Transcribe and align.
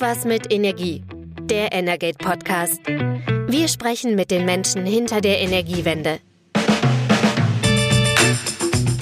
Irgendwas 0.00 0.24
mit 0.24 0.50
Energie. 0.50 1.02
Der 1.42 1.72
Energate 1.72 2.16
Podcast. 2.16 2.80
Wir 2.86 3.68
sprechen 3.68 4.14
mit 4.14 4.30
den 4.30 4.46
Menschen 4.46 4.86
hinter 4.86 5.20
der 5.20 5.40
Energiewende. 5.40 6.20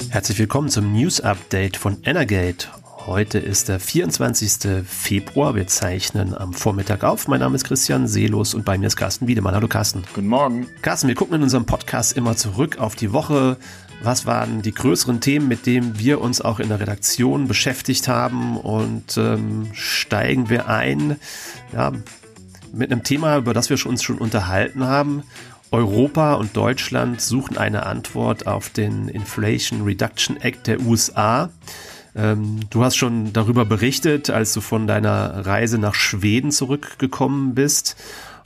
Herzlich 0.09 0.37
willkommen 0.39 0.67
zum 0.67 0.91
News 0.91 1.21
Update 1.21 1.77
von 1.77 2.03
Energate. 2.03 2.67
Heute 3.05 3.39
ist 3.39 3.69
der 3.69 3.79
24. 3.79 4.83
Februar. 4.85 5.55
Wir 5.55 5.67
zeichnen 5.67 6.35
am 6.35 6.51
Vormittag 6.51 7.05
auf. 7.05 7.29
Mein 7.29 7.39
Name 7.39 7.55
ist 7.55 7.63
Christian 7.63 8.05
Seelos 8.05 8.53
und 8.53 8.65
bei 8.65 8.77
mir 8.77 8.87
ist 8.87 8.97
Carsten 8.97 9.25
Wiedemann. 9.25 9.55
Hallo 9.55 9.69
Carsten. 9.69 10.03
Guten 10.13 10.27
Morgen. 10.27 10.67
Carsten, 10.81 11.07
wir 11.07 11.15
gucken 11.15 11.35
in 11.35 11.43
unserem 11.43 11.65
Podcast 11.65 12.17
immer 12.17 12.35
zurück 12.35 12.77
auf 12.77 12.97
die 12.97 13.13
Woche. 13.13 13.55
Was 14.01 14.25
waren 14.25 14.61
die 14.61 14.73
größeren 14.73 15.19
Themen, 15.19 15.47
mit 15.47 15.65
denen 15.65 15.99
wir 15.99 16.21
uns 16.21 16.39
auch 16.41 16.59
in 16.59 16.69
der 16.69 16.79
Redaktion 16.79 17.47
beschäftigt 17.47 18.07
haben? 18.07 18.57
Und 18.57 19.17
ähm, 19.17 19.69
steigen 19.73 20.49
wir 20.49 20.69
ein 20.69 21.17
ja, 21.73 21.91
mit 22.73 22.91
einem 22.91 23.03
Thema, 23.03 23.37
über 23.37 23.53
das 23.53 23.69
wir 23.69 23.85
uns 23.85 24.03
schon 24.03 24.17
unterhalten 24.17 24.85
haben. 24.85 25.23
Europa 25.71 26.33
und 26.33 26.55
Deutschland 26.55 27.21
suchen 27.21 27.57
eine 27.57 27.85
Antwort 27.85 28.47
auf 28.47 28.69
den 28.69 29.07
Inflation 29.07 29.83
Reduction 29.83 30.37
Act 30.37 30.67
der 30.67 30.79
USA. 30.81 31.49
Ähm, 32.15 32.61
du 32.69 32.83
hast 32.83 32.95
schon 32.95 33.33
darüber 33.33 33.65
berichtet, 33.65 34.29
als 34.29 34.53
du 34.53 34.61
von 34.61 34.87
deiner 34.87 35.45
Reise 35.45 35.77
nach 35.77 35.93
Schweden 35.93 36.51
zurückgekommen 36.51 37.53
bist. 37.53 37.97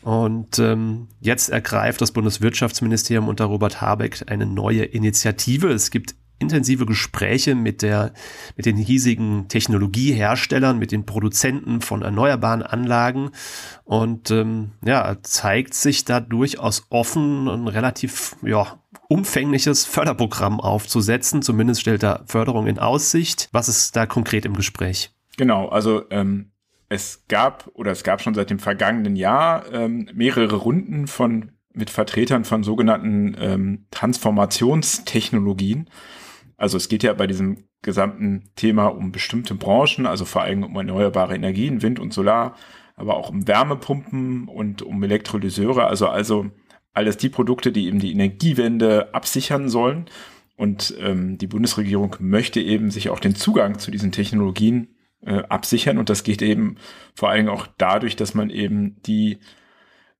Und 0.04 0.60
ähm, 0.60 1.08
jetzt 1.22 1.50
ergreift 1.50 2.02
das 2.02 2.12
Bundeswirtschaftsministerium 2.12 3.28
unter 3.28 3.46
Robert 3.46 3.82
Habeck 3.82 4.24
eine 4.28 4.46
neue 4.46 4.84
Initiative. 4.84 5.70
Es 5.70 5.92
gibt 5.92 6.16
intensive 6.40 6.86
Gespräche 6.86 7.56
mit 7.56 7.82
der, 7.82 8.14
mit 8.58 8.66
den 8.66 8.76
hiesigen 8.76 9.48
Technologieherstellern, 9.48 10.78
mit 10.78 10.92
den 10.92 11.06
Produzenten 11.06 11.82
von 11.82 12.02
erneuerbaren 12.02 12.62
Anlagen 12.62 13.32
und 13.86 14.30
ähm, 14.32 14.72
ja, 14.84 15.18
zeigt 15.24 15.74
sich 15.74 16.06
da 16.06 16.20
durchaus 16.20 16.86
offen, 16.90 17.48
ein 17.48 17.68
relativ 17.68 18.36
ja, 18.42 18.80
umfängliches 19.08 19.86
Förderprogramm 19.86 20.60
aufzusetzen. 20.60 21.42
Zumindest 21.42 21.82
stellt 21.82 22.04
er 22.04 22.24
Förderung 22.26 22.68
in 22.68 22.80
Aussicht. 22.80 23.50
Was 23.52 23.70
ist 23.70 23.96
da 23.96 24.06
konkret 24.06 24.46
im 24.46 24.56
Gespräch? 24.56 25.12
Genau, 25.38 25.70
also 25.70 26.04
ähm, 26.12 26.52
es 26.94 27.26
gab 27.28 27.70
oder 27.74 27.92
es 27.92 28.04
gab 28.04 28.22
schon 28.22 28.36
seit 28.36 28.52
dem 28.52 28.60
vergangenen 28.60 29.16
Jahr 29.16 29.66
ähm, 29.74 30.08
mehrere 30.14 30.58
Runden 30.58 31.08
von 31.08 31.54
mit 31.74 31.90
Vertretern 31.90 32.46
von 32.46 32.64
sogenannten 32.64 33.36
ähm, 33.40 33.86
Transformationstechnologien. 33.90 35.90
Also 36.56 36.78
es 36.78 36.90
geht 36.90 37.02
ja 37.02 37.14
bei 37.14 37.26
diesem 37.26 37.64
gesamten 37.82 38.52
Thema 38.56 38.90
um 38.90 39.12
bestimmte 39.12 39.56
Branchen, 39.56 40.06
also 40.06 40.24
vor 40.24 40.44
allem 40.44 40.62
um 40.64 40.76
erneuerbare 40.76 41.34
Energien, 41.34 41.82
Wind 41.82 42.00
und 42.00 42.14
Solar, 42.14 42.56
aber 42.96 43.18
auch 43.18 43.32
um 43.32 43.48
Wärmepumpen 43.48 44.48
und 44.48 44.84
um 44.84 45.02
Elektrolyseure, 45.02 45.88
also 45.88 46.08
also 46.08 46.52
alles 46.94 47.18
die 47.18 47.30
Produkte, 47.30 47.72
die 47.72 47.88
eben 47.88 47.98
die 47.98 48.12
Energiewende 48.12 49.16
absichern 49.16 49.68
sollen. 49.68 50.06
Und 50.56 50.94
ähm, 51.00 51.40
die 51.40 51.48
Bundesregierung 51.48 52.18
möchte 52.20 52.62
eben 52.62 52.92
sich 52.92 53.10
auch 53.10 53.20
den 53.20 53.34
Zugang 53.34 53.80
zu 53.80 53.90
diesen 53.90 54.12
Technologien 54.12 54.93
äh, 55.26 55.44
absichern. 55.50 55.98
Und 55.98 56.10
das 56.10 56.24
geht 56.24 56.42
eben 56.42 56.78
vor 57.16 57.30
allen 57.30 57.46
Dingen 57.46 57.56
auch 57.58 57.68
dadurch, 57.78 58.16
dass 58.16 58.34
man 58.34 58.50
eben 58.50 59.02
die 59.04 59.40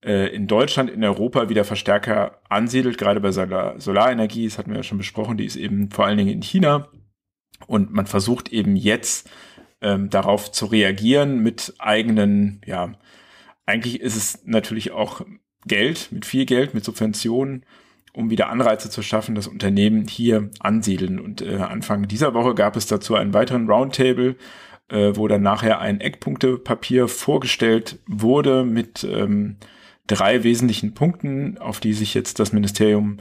äh, 0.04 0.34
in 0.36 0.48
Deutschland, 0.48 0.90
in 0.90 1.04
Europa 1.04 1.50
wieder 1.50 1.64
verstärker 1.64 2.42
ansiedelt, 2.50 2.98
gerade 2.98 3.20
bei 3.20 3.32
Solar 3.32 3.80
Solarenergie, 3.80 4.46
das 4.46 4.58
hatten 4.58 4.72
wir 4.72 4.78
ja 4.78 4.84
schon 4.84 4.98
besprochen, 4.98 5.38
die 5.38 5.46
ist 5.46 5.56
eben 5.56 5.92
vor 5.92 6.06
allen 6.06 6.18
Dingen 6.18 6.34
in 6.34 6.42
China. 6.42 6.90
Und 7.68 7.94
man 7.94 8.08
versucht 8.08 8.52
eben 8.52 8.76
jetzt 8.76 9.30
ähm, 9.82 10.10
darauf 10.10 10.52
zu 10.52 10.66
reagieren 10.66 11.40
mit 11.40 11.74
eigenen, 11.80 12.62
ja, 12.66 12.94
eigentlich 13.66 14.02
ist 14.02 14.18
es 14.18 14.42
natürlich 14.46 14.92
auch 14.92 15.22
Geld, 15.66 16.12
mit 16.12 16.26
viel 16.26 16.46
Geld, 16.46 16.74
mit 16.74 16.84
Subventionen, 16.84 17.66
um 18.14 18.30
wieder 18.30 18.50
Anreize 18.50 18.90
zu 18.90 19.02
schaffen, 19.02 19.36
dass 19.36 19.48
Unternehmen 19.48 20.08
hier 20.08 20.50
ansiedeln. 20.60 21.20
Und 21.20 21.42
äh, 21.42 21.56
Anfang 21.56 22.08
dieser 22.08 22.34
Woche 22.34 22.54
gab 22.54 22.76
es 22.76 22.86
dazu 22.86 23.16
einen 23.16 23.34
weiteren 23.34 23.70
Roundtable, 23.70 24.36
wo 25.16 25.28
dann 25.28 25.42
nachher 25.42 25.80
ein 25.80 26.00
Eckpunktepapier 26.00 27.08
vorgestellt 27.08 28.00
wurde 28.08 28.64
mit 28.64 29.04
ähm, 29.04 29.58
drei 30.08 30.44
wesentlichen 30.44 30.94
Punkten, 30.94 31.58
auf 31.58 31.80
die 31.80 31.94
sich 31.94 32.14
jetzt 32.14 32.40
das 32.40 32.54
Ministerium 32.54 33.18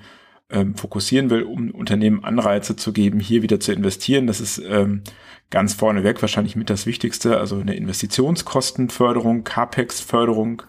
ähm, 0.51 0.75
fokussieren 0.75 1.31
will, 1.31 1.43
um 1.43 1.71
Unternehmen 1.71 2.25
Anreize 2.25 2.77
zu 2.77 2.93
geben, 2.93 3.21
hier 3.21 3.43
wieder 3.43 3.59
zu 3.59 3.73
investieren. 3.73 4.27
Das 4.27 4.41
ist 4.41 4.59
ähm, 4.59 5.03
ganz 5.51 5.75
vorneweg 5.75 6.21
wahrscheinlich 6.21 6.57
mit 6.57 6.71
das 6.71 6.87
Wichtigste, 6.87 7.39
also 7.39 7.59
eine 7.59 7.75
Investitionskostenförderung, 7.75 9.45
CAPEX-Förderung, 9.45 10.63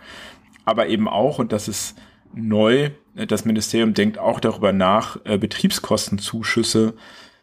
aber 0.65 0.87
eben 0.87 1.07
auch, 1.07 1.39
und 1.39 1.51
das 1.51 1.67
ist 1.67 1.95
neu, 2.33 2.91
das 3.15 3.45
Ministerium 3.45 3.93
denkt 3.93 4.17
auch 4.17 4.39
darüber 4.39 4.73
nach, 4.73 5.17
äh, 5.25 5.37
Betriebskostenzuschüsse 5.37 6.95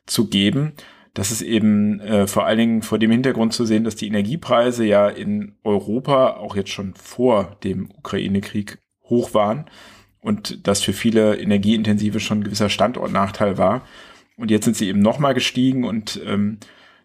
zu 0.06 0.28
geben. 0.28 0.72
Das 1.14 1.32
ist 1.32 1.42
eben 1.42 2.00
äh, 2.00 2.26
vor 2.26 2.46
allen 2.46 2.58
Dingen 2.58 2.82
vor 2.82 2.98
dem 2.98 3.10
Hintergrund 3.10 3.52
zu 3.52 3.64
sehen, 3.64 3.84
dass 3.84 3.96
die 3.96 4.06
Energiepreise 4.06 4.84
ja 4.84 5.08
in 5.08 5.56
Europa 5.64 6.36
auch 6.36 6.54
jetzt 6.54 6.70
schon 6.70 6.94
vor 6.94 7.56
dem 7.64 7.90
Ukraine-Krieg 7.90 8.78
hoch 9.04 9.34
waren 9.34 9.66
und 10.20 10.66
das 10.66 10.82
für 10.82 10.92
viele 10.92 11.36
Energieintensive 11.38 12.20
schon 12.20 12.40
ein 12.40 12.44
gewisser 12.44 12.68
Standortnachteil 12.68 13.58
war. 13.58 13.82
Und 14.36 14.50
jetzt 14.50 14.64
sind 14.64 14.76
sie 14.76 14.88
eben 14.88 15.00
nochmal 15.00 15.34
gestiegen 15.34 15.84
und 15.84 16.20
ähm, 16.24 16.58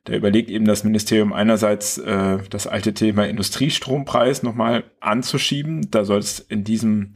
da 0.05 0.13
überlegt 0.13 0.49
eben 0.51 0.65
das 0.65 0.83
Ministerium 0.83 1.33
einerseits 1.33 1.97
äh, 1.97 2.37
das 2.49 2.67
alte 2.67 2.93
Thema 2.93 3.27
Industriestrompreis 3.27 4.43
nochmal 4.43 4.83
anzuschieben. 4.99 5.89
Da 5.89 6.05
soll 6.05 6.19
es 6.19 6.39
in 6.39 6.63
diesem 6.63 7.13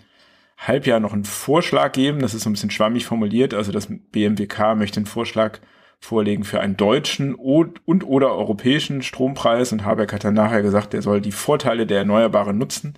Halbjahr 0.58 1.00
noch 1.00 1.14
einen 1.14 1.24
Vorschlag 1.24 1.92
geben. 1.92 2.20
Das 2.20 2.34
ist 2.34 2.44
so 2.44 2.50
ein 2.50 2.54
bisschen 2.54 2.72
schwammig 2.72 3.06
formuliert. 3.06 3.54
Also 3.54 3.72
das 3.72 3.88
BMWK 3.88 4.76
möchte 4.76 4.98
einen 4.98 5.06
Vorschlag 5.06 5.60
vorlegen 6.00 6.44
für 6.44 6.60
einen 6.60 6.78
deutschen 6.78 7.36
und, 7.36 7.82
oder 7.86 8.34
europäischen 8.34 9.02
Strompreis. 9.02 9.72
Und 9.72 9.86
Habeck 9.86 10.14
hat 10.14 10.24
dann 10.24 10.34
nachher 10.34 10.62
gesagt, 10.62 10.94
der 10.94 11.02
soll 11.02 11.22
die 11.22 11.32
Vorteile 11.32 11.86
der 11.86 12.00
Erneuerbaren 12.00 12.58
nutzen. 12.58 12.96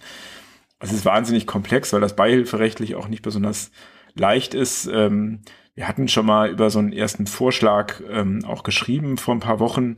Es 0.79 0.91
ist 0.91 1.05
wahnsinnig 1.05 1.47
komplex, 1.47 1.93
weil 1.93 2.01
das 2.01 2.15
beihilferechtlich 2.15 2.95
auch 2.95 3.07
nicht 3.07 3.21
besonders 3.21 3.71
leicht 4.15 4.53
ist. 4.53 4.87
Ähm, 4.87 5.41
wir 5.73 5.87
hatten 5.87 6.07
schon 6.07 6.25
mal 6.25 6.49
über 6.49 6.69
so 6.69 6.79
einen 6.79 6.91
ersten 6.91 7.27
Vorschlag 7.27 8.01
ähm, 8.09 8.43
auch 8.45 8.63
geschrieben 8.63 9.17
vor 9.17 9.33
ein 9.33 9.39
paar 9.39 9.59
Wochen. 9.59 9.95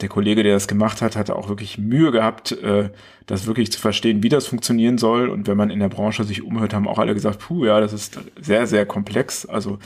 Der 0.00 0.08
Kollege, 0.08 0.42
der 0.42 0.54
das 0.54 0.68
gemacht 0.68 1.02
hat, 1.02 1.16
hatte 1.16 1.36
auch 1.36 1.48
wirklich 1.48 1.78
Mühe 1.78 2.12
gehabt, 2.12 2.52
äh, 2.52 2.90
das 3.26 3.46
wirklich 3.46 3.72
zu 3.72 3.80
verstehen, 3.80 4.22
wie 4.22 4.28
das 4.28 4.46
funktionieren 4.46 4.98
soll. 4.98 5.28
Und 5.28 5.48
wenn 5.48 5.56
man 5.56 5.70
in 5.70 5.80
der 5.80 5.88
Branche 5.88 6.24
sich 6.24 6.42
umhört, 6.42 6.74
haben 6.74 6.86
auch 6.86 6.98
alle 6.98 7.14
gesagt, 7.14 7.40
puh, 7.40 7.64
ja, 7.64 7.80
das 7.80 7.92
ist 7.92 8.20
sehr, 8.40 8.66
sehr 8.66 8.86
komplex. 8.86 9.46
Also 9.46 9.78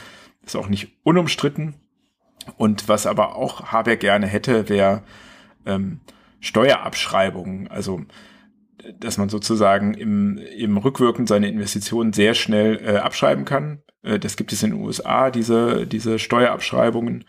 ist 0.45 0.55
auch 0.55 0.69
nicht 0.69 0.89
unumstritten. 1.03 1.73
Und 2.57 2.87
was 2.87 3.05
aber 3.05 3.35
auch 3.35 3.71
Habeck 3.71 3.99
gerne 3.99 4.27
hätte, 4.27 4.69
wäre 4.69 5.03
ähm, 5.65 5.99
Steuerabschreibungen. 6.39 7.67
Also 7.69 8.01
dass 8.99 9.17
man 9.17 9.29
sozusagen 9.29 9.93
im, 9.93 10.37
im 10.37 10.77
Rückwirkend 10.77 11.27
seine 11.27 11.49
Investitionen 11.49 12.13
sehr 12.13 12.33
schnell 12.33 12.79
äh, 12.83 12.97
abschreiben 12.97 13.45
kann. 13.45 13.81
Äh, 14.03 14.19
das 14.19 14.35
gibt 14.35 14.51
es 14.53 14.63
in 14.63 14.71
den 14.71 14.81
USA, 14.81 15.31
diese, 15.31 15.87
diese 15.87 16.19
Steuerabschreibungen 16.19 17.25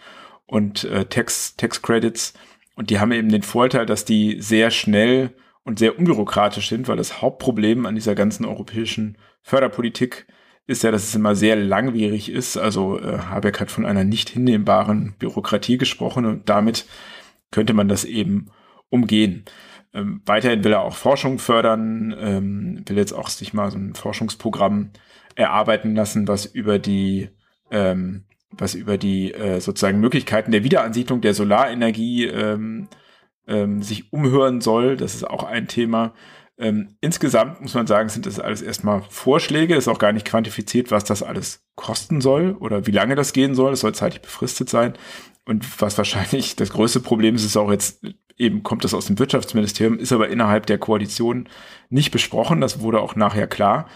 und 0.46 0.84
äh, 0.84 1.04
Tax, 1.06 1.56
Tax 1.56 1.82
Credits. 1.82 2.34
Und 2.74 2.90
die 2.90 3.00
haben 3.00 3.12
eben 3.12 3.28
den 3.28 3.42
Vorteil, 3.42 3.86
dass 3.86 4.04
die 4.04 4.40
sehr 4.40 4.70
schnell 4.70 5.34
und 5.64 5.78
sehr 5.78 5.98
unbürokratisch 5.98 6.68
sind, 6.68 6.88
weil 6.88 6.96
das 6.96 7.22
Hauptproblem 7.22 7.86
an 7.86 7.94
dieser 7.94 8.14
ganzen 8.14 8.44
europäischen 8.44 9.18
Förderpolitik 9.42 10.26
ist 10.66 10.82
ja, 10.82 10.90
dass 10.90 11.04
es 11.04 11.14
immer 11.14 11.34
sehr 11.34 11.56
langwierig 11.56 12.30
ist. 12.30 12.56
Also 12.56 12.98
äh, 13.00 13.18
Habeck 13.18 13.60
hat 13.60 13.70
von 13.70 13.84
einer 13.84 14.04
nicht 14.04 14.30
hinnehmbaren 14.30 15.14
Bürokratie 15.18 15.78
gesprochen 15.78 16.24
und 16.24 16.48
damit 16.48 16.86
könnte 17.50 17.74
man 17.74 17.88
das 17.88 18.04
eben 18.04 18.50
umgehen. 18.88 19.44
Ähm, 19.94 20.22
weiterhin 20.24 20.64
will 20.64 20.72
er 20.72 20.82
auch 20.82 20.96
Forschung 20.96 21.38
fördern, 21.38 22.14
ähm, 22.18 22.82
will 22.86 22.96
jetzt 22.96 23.12
auch 23.12 23.28
sich 23.28 23.52
mal 23.52 23.70
so 23.70 23.78
ein 23.78 23.94
Forschungsprogramm 23.94 24.90
erarbeiten 25.34 25.94
lassen, 25.94 26.28
was 26.28 26.46
über 26.46 26.78
die 26.78 27.28
ähm, 27.70 28.24
was 28.50 28.74
über 28.74 28.98
die 28.98 29.32
äh, 29.32 29.60
sozusagen 29.60 30.00
Möglichkeiten 30.00 30.52
der 30.52 30.64
Wiederansiedlung 30.64 31.20
der 31.22 31.34
Solarenergie 31.34 32.26
ähm, 32.26 32.88
ähm, 33.46 33.82
sich 33.82 34.12
umhören 34.12 34.60
soll. 34.60 34.96
Das 34.96 35.14
ist 35.14 35.24
auch 35.24 35.44
ein 35.44 35.68
Thema. 35.68 36.14
Ähm, 36.62 36.96
insgesamt 37.00 37.60
muss 37.60 37.74
man 37.74 37.88
sagen, 37.88 38.08
sind 38.08 38.24
das 38.24 38.38
alles 38.38 38.62
erstmal 38.62 39.02
Vorschläge. 39.08 39.74
Ist 39.74 39.88
auch 39.88 39.98
gar 39.98 40.12
nicht 40.12 40.24
quantifiziert, 40.26 40.92
was 40.92 41.02
das 41.02 41.24
alles 41.24 41.64
kosten 41.74 42.20
soll 42.20 42.52
oder 42.52 42.86
wie 42.86 42.92
lange 42.92 43.16
das 43.16 43.32
gehen 43.32 43.56
soll. 43.56 43.72
Es 43.72 43.80
soll 43.80 43.94
zeitlich 43.94 44.22
befristet 44.22 44.70
sein. 44.70 44.94
Und 45.44 45.82
was 45.82 45.98
wahrscheinlich 45.98 46.54
das 46.54 46.70
größte 46.70 47.00
Problem 47.00 47.34
ist, 47.34 47.44
ist 47.44 47.56
auch 47.56 47.72
jetzt 47.72 48.04
eben 48.38 48.62
kommt 48.62 48.84
das 48.84 48.94
aus 48.94 49.06
dem 49.06 49.18
Wirtschaftsministerium, 49.18 49.98
ist 49.98 50.12
aber 50.12 50.28
innerhalb 50.28 50.66
der 50.66 50.78
Koalition 50.78 51.48
nicht 51.90 52.12
besprochen. 52.12 52.60
Das 52.60 52.80
wurde 52.80 53.00
auch 53.00 53.16
nachher 53.16 53.48
klar. 53.48 53.88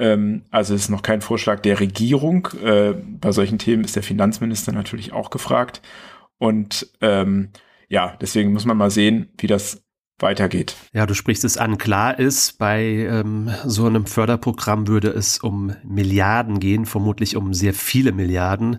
Ähm, 0.00 0.42
also 0.50 0.74
es 0.74 0.82
ist 0.82 0.88
noch 0.88 1.02
kein 1.02 1.20
Vorschlag 1.20 1.60
der 1.60 1.78
Regierung. 1.78 2.48
Äh, 2.64 2.94
bei 2.94 3.30
solchen 3.30 3.58
Themen 3.58 3.84
ist 3.84 3.94
der 3.94 4.02
Finanzminister 4.02 4.72
natürlich 4.72 5.12
auch 5.12 5.30
gefragt. 5.30 5.82
Und 6.38 6.88
ähm, 7.00 7.50
ja, 7.88 8.16
deswegen 8.20 8.52
muss 8.52 8.64
man 8.64 8.76
mal 8.76 8.90
sehen, 8.90 9.28
wie 9.38 9.46
das 9.46 9.87
weitergeht. 10.18 10.76
Ja, 10.92 11.06
du 11.06 11.14
sprichst 11.14 11.44
es 11.44 11.56
an. 11.56 11.78
Klar 11.78 12.18
ist, 12.18 12.58
bei 12.58 12.82
ähm, 12.82 13.50
so 13.64 13.86
einem 13.86 14.06
Förderprogramm 14.06 14.88
würde 14.88 15.08
es 15.08 15.38
um 15.38 15.74
Milliarden 15.84 16.60
gehen, 16.60 16.86
vermutlich 16.86 17.36
um 17.36 17.54
sehr 17.54 17.74
viele 17.74 18.12
Milliarden. 18.12 18.78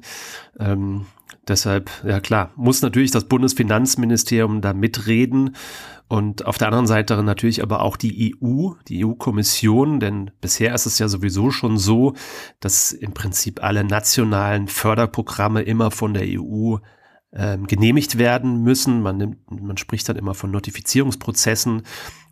Ähm, 0.59 1.05
deshalb, 1.47 1.89
ja 2.05 2.19
klar, 2.19 2.51
muss 2.55 2.81
natürlich 2.81 3.11
das 3.11 3.25
Bundesfinanzministerium 3.25 4.61
da 4.61 4.73
mitreden 4.73 5.55
und 6.09 6.47
auf 6.47 6.57
der 6.57 6.69
anderen 6.69 6.87
Seite 6.87 7.21
natürlich 7.21 7.61
aber 7.61 7.83
auch 7.83 7.95
die 7.95 8.35
EU, 8.41 8.71
die 8.87 9.05
EU-Kommission, 9.05 9.99
denn 9.99 10.31
bisher 10.41 10.73
ist 10.73 10.87
es 10.87 10.97
ja 10.97 11.07
sowieso 11.07 11.51
schon 11.51 11.77
so, 11.77 12.15
dass 12.59 12.91
im 12.91 13.13
Prinzip 13.13 13.63
alle 13.63 13.83
nationalen 13.83 14.67
Förderprogramme 14.67 15.61
immer 15.61 15.91
von 15.91 16.15
der 16.15 16.25
EU 16.25 16.77
ähm, 17.33 17.67
genehmigt 17.67 18.17
werden 18.17 18.63
müssen. 18.63 19.01
Man, 19.01 19.17
nimmt, 19.17 19.51
man 19.51 19.77
spricht 19.77 20.09
dann 20.09 20.15
immer 20.15 20.33
von 20.33 20.51
Notifizierungsprozessen 20.51 21.83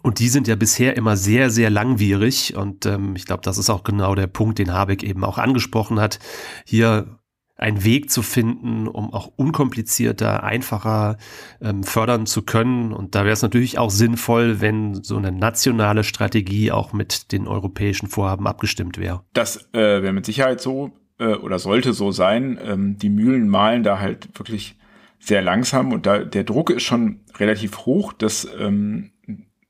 und 0.02 0.20
die 0.20 0.30
sind 0.30 0.48
ja 0.48 0.56
bisher 0.56 0.96
immer 0.98 1.18
sehr, 1.18 1.50
sehr 1.50 1.70
langwierig 1.70 2.56
und 2.56 2.86
ähm, 2.86 3.16
ich 3.16 3.26
glaube, 3.26 3.42
das 3.44 3.58
ist 3.58 3.70
auch 3.70 3.84
genau 3.84 4.16
der 4.16 4.28
Punkt, 4.28 4.60
den 4.60 4.74
Habeck 4.74 5.04
eben 5.04 5.24
auch 5.24 5.38
angesprochen 5.38 6.00
hat. 6.00 6.20
Hier 6.66 7.20
einen 7.58 7.84
Weg 7.84 8.12
zu 8.12 8.22
finden, 8.22 8.88
um 8.88 9.14
auch 9.14 9.32
unkomplizierter, 9.36 10.44
einfacher 10.44 11.18
ähm, 11.60 11.84
fördern 11.84 12.28
zu 12.28 12.44
können. 12.44 12.94
Und 12.94 13.16
da 13.16 13.24
wäre 13.24 13.34
es 13.34 13.42
natürlich 13.42 13.80
auch 13.80 13.90
sinnvoll, 13.90 14.62
wenn 14.62 15.04
so 15.04 15.18
eine 15.18 15.32
nationale 15.32 16.04
Strategie 16.04 16.72
auch 16.72 16.94
mit 16.94 17.32
den 17.32 17.48
europäischen 17.48 18.08
Vorhaben 18.08 18.48
abgestimmt 18.48 19.00
wäre. 19.00 19.24
Das 19.34 19.70
äh, 19.74 20.04
wäre 20.04 20.14
mit 20.14 20.26
Sicherheit 20.26 20.62
so 20.62 20.92
äh, 21.18 21.34
oder 21.34 21.58
sollte 21.58 21.94
so 21.94 22.12
sein. 22.12 22.60
Ähm, 22.64 22.98
die 22.98 23.10
Mühlen 23.10 23.50
malen 23.50 23.82
da 23.82 24.00
halt 24.00 24.30
wirklich 24.38 24.78
sehr 25.20 25.42
langsam 25.42 25.92
und 25.92 26.06
da 26.06 26.20
der 26.20 26.44
Druck 26.44 26.70
ist 26.70 26.84
schon 26.84 27.22
relativ 27.38 27.80
hoch. 27.80 28.14
Das 28.14 28.48
ähm, 28.60 29.12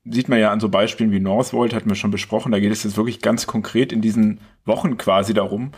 sieht 0.05 0.29
man 0.29 0.39
ja 0.39 0.51
an 0.51 0.59
so 0.59 0.69
Beispielen 0.69 1.11
wie 1.11 1.19
Northvolt, 1.19 1.73
hatten 1.73 1.89
wir 1.89 1.95
schon 1.95 2.11
besprochen. 2.11 2.51
Da 2.51 2.59
geht 2.59 2.71
es 2.71 2.83
jetzt 2.83 2.97
wirklich 2.97 3.21
ganz 3.21 3.47
konkret 3.47 3.91
in 3.91 4.01
diesen 4.01 4.39
Wochen 4.65 4.97
quasi 4.97 5.33
darum, 5.33 5.71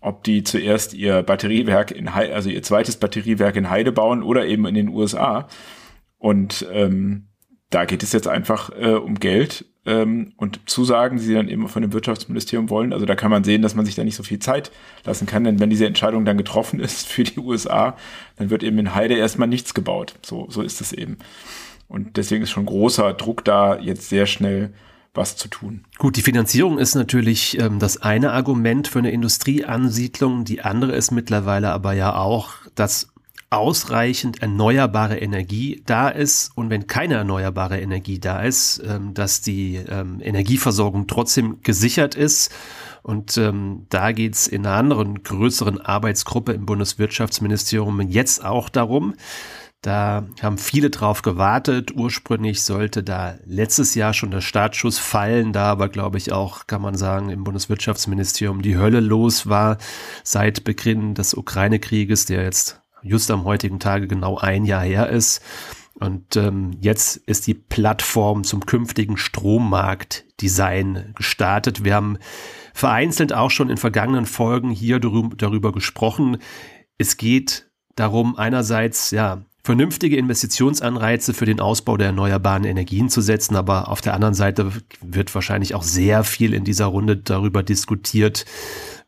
ob 0.00 0.24
die 0.24 0.42
zuerst 0.44 0.94
ihr 0.94 1.22
Batteriewerk 1.22 1.90
in 1.90 2.14
Heide, 2.14 2.34
also 2.34 2.48
ihr 2.48 2.62
zweites 2.62 2.96
Batteriewerk 2.96 3.56
in 3.56 3.70
Heide 3.70 3.92
bauen 3.92 4.22
oder 4.22 4.46
eben 4.46 4.66
in 4.66 4.74
den 4.74 4.88
USA. 4.88 5.48
Und 6.18 6.66
ähm, 6.72 7.28
da 7.70 7.84
geht 7.84 8.02
es 8.02 8.12
jetzt 8.12 8.28
einfach 8.28 8.70
äh, 8.78 8.94
um 8.94 9.16
Geld 9.16 9.66
ähm, 9.84 10.32
und 10.36 10.60
Zusagen, 10.66 11.18
die 11.18 11.24
sie 11.24 11.34
dann 11.34 11.48
eben 11.48 11.68
von 11.68 11.82
dem 11.82 11.92
Wirtschaftsministerium 11.92 12.70
wollen. 12.70 12.92
Also 12.92 13.06
da 13.06 13.14
kann 13.14 13.30
man 13.30 13.44
sehen, 13.44 13.62
dass 13.62 13.74
man 13.74 13.86
sich 13.86 13.94
da 13.94 14.04
nicht 14.04 14.16
so 14.16 14.22
viel 14.22 14.38
Zeit 14.38 14.70
lassen 15.04 15.26
kann, 15.26 15.44
denn 15.44 15.60
wenn 15.60 15.70
diese 15.70 15.86
Entscheidung 15.86 16.24
dann 16.24 16.38
getroffen 16.38 16.80
ist 16.80 17.08
für 17.08 17.24
die 17.24 17.38
USA, 17.38 17.96
dann 18.36 18.50
wird 18.50 18.62
eben 18.62 18.78
in 18.78 18.94
Heide 18.94 19.14
erstmal 19.14 19.48
nichts 19.48 19.74
gebaut. 19.74 20.14
So, 20.22 20.46
so 20.50 20.62
ist 20.62 20.80
es 20.80 20.92
eben. 20.92 21.18
Und 21.88 22.16
deswegen 22.18 22.42
ist 22.42 22.50
schon 22.50 22.66
großer 22.66 23.14
Druck 23.14 23.44
da, 23.44 23.78
jetzt 23.78 24.08
sehr 24.10 24.26
schnell 24.26 24.74
was 25.14 25.36
zu 25.36 25.48
tun. 25.48 25.84
Gut, 25.96 26.16
die 26.16 26.22
Finanzierung 26.22 26.78
ist 26.78 26.94
natürlich 26.94 27.58
ähm, 27.58 27.78
das 27.78 28.02
eine 28.02 28.32
Argument 28.32 28.88
für 28.88 28.98
eine 28.98 29.10
Industrieansiedlung. 29.10 30.44
Die 30.44 30.60
andere 30.60 30.92
ist 30.92 31.10
mittlerweile 31.10 31.70
aber 31.70 31.94
ja 31.94 32.14
auch, 32.14 32.50
dass 32.74 33.08
ausreichend 33.50 34.42
erneuerbare 34.42 35.18
Energie 35.18 35.82
da 35.86 36.08
ist 36.08 36.50
und 36.54 36.68
wenn 36.68 36.86
keine 36.86 37.14
erneuerbare 37.14 37.80
Energie 37.80 38.18
da 38.18 38.42
ist, 38.42 38.82
ähm, 38.86 39.14
dass 39.14 39.40
die 39.40 39.76
ähm, 39.76 40.20
Energieversorgung 40.22 41.06
trotzdem 41.06 41.60
gesichert 41.62 42.14
ist. 42.14 42.52
Und 43.02 43.38
ähm, 43.38 43.86
da 43.88 44.12
geht's 44.12 44.48
in 44.48 44.66
einer 44.66 44.76
anderen 44.76 45.22
größeren 45.22 45.80
Arbeitsgruppe 45.80 46.52
im 46.52 46.66
Bundeswirtschaftsministerium 46.66 48.00
jetzt 48.02 48.44
auch 48.44 48.68
darum. 48.68 49.14
Da 49.80 50.26
haben 50.42 50.58
viele 50.58 50.90
drauf 50.90 51.22
gewartet. 51.22 51.92
Ursprünglich 51.94 52.62
sollte 52.62 53.04
da 53.04 53.36
letztes 53.46 53.94
Jahr 53.94 54.12
schon 54.12 54.32
der 54.32 54.40
Startschuss 54.40 54.98
fallen, 54.98 55.52
da 55.52 55.70
aber 55.70 55.88
glaube 55.88 56.18
ich 56.18 56.32
auch, 56.32 56.66
kann 56.66 56.82
man 56.82 56.96
sagen, 56.96 57.30
im 57.30 57.44
Bundeswirtschaftsministerium 57.44 58.60
die 58.60 58.76
Hölle 58.76 59.00
los 59.00 59.48
war 59.48 59.78
seit 60.24 60.64
Beginn 60.64 61.14
des 61.14 61.32
Ukraine-Krieges, 61.32 62.26
der 62.26 62.42
jetzt 62.42 62.82
just 63.02 63.30
am 63.30 63.44
heutigen 63.44 63.80
Tage 63.80 64.06
genau 64.06 64.38
ein 64.38 64.64
Jahr 64.64 64.82
her 64.82 65.08
ist. 65.08 65.42
Und 65.94 66.36
ähm, 66.36 66.76
jetzt 66.80 67.16
ist 67.16 67.46
die 67.46 67.54
Plattform 67.54 68.44
zum 68.44 68.66
künftigen 68.66 69.16
Strommarktdesign 69.16 71.12
gestartet. 71.16 71.84
Wir 71.84 71.94
haben 71.94 72.18
vereinzelt 72.72 73.32
auch 73.32 73.50
schon 73.50 73.68
in 73.68 73.76
vergangenen 73.78 74.26
Folgen 74.26 74.70
hier 74.70 75.00
darüber 75.00 75.72
gesprochen. 75.72 76.38
Es 76.98 77.16
geht 77.16 77.68
darum, 77.96 78.36
einerseits 78.36 79.10
ja 79.10 79.42
vernünftige 79.64 80.16
Investitionsanreize 80.16 81.34
für 81.34 81.44
den 81.44 81.60
Ausbau 81.60 81.96
der 81.96 82.06
erneuerbaren 82.08 82.64
Energien 82.64 83.10
zu 83.10 83.20
setzen, 83.20 83.56
aber 83.56 83.88
auf 83.88 84.00
der 84.00 84.14
anderen 84.14 84.34
Seite 84.34 84.72
wird 85.02 85.34
wahrscheinlich 85.34 85.74
auch 85.74 85.82
sehr 85.82 86.24
viel 86.24 86.54
in 86.54 86.64
dieser 86.64 86.86
Runde 86.86 87.16
darüber 87.16 87.62
diskutiert, 87.62 88.46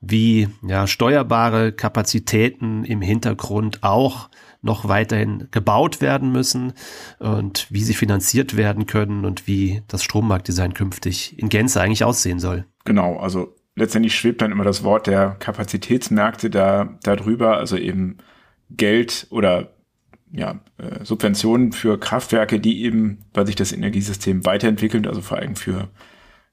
wie 0.00 0.48
ja, 0.66 0.86
steuerbare 0.86 1.72
Kapazitäten 1.72 2.84
im 2.84 3.02
Hintergrund 3.02 3.82
auch 3.82 4.30
noch 4.62 4.88
weiterhin 4.88 5.48
gebaut 5.50 6.00
werden 6.00 6.32
müssen 6.32 6.72
und 7.18 7.66
wie 7.70 7.82
sie 7.82 7.94
finanziert 7.94 8.56
werden 8.56 8.86
können 8.86 9.24
und 9.24 9.46
wie 9.46 9.82
das 9.88 10.02
Strommarktdesign 10.02 10.74
künftig 10.74 11.38
in 11.38 11.48
Gänze 11.48 11.80
eigentlich 11.80 12.04
aussehen 12.04 12.40
soll. 12.40 12.64
Genau, 12.84 13.18
also 13.18 13.54
letztendlich 13.76 14.14
schwebt 14.14 14.42
dann 14.42 14.52
immer 14.52 14.64
das 14.64 14.82
Wort 14.82 15.06
der 15.06 15.36
Kapazitätsmärkte 15.38 16.50
da 16.50 16.98
darüber, 17.02 17.56
also 17.56 17.76
eben 17.76 18.18
Geld 18.70 19.26
oder 19.30 19.70
ja, 20.32 20.60
äh, 20.78 21.04
Subventionen 21.04 21.72
für 21.72 21.98
Kraftwerke, 21.98 22.60
die 22.60 22.84
eben, 22.84 23.18
weil 23.34 23.46
sich 23.46 23.56
das 23.56 23.72
Energiesystem 23.72 24.44
weiterentwickelt, 24.44 25.06
also 25.06 25.20
vor 25.20 25.38
allem 25.38 25.56
für 25.56 25.88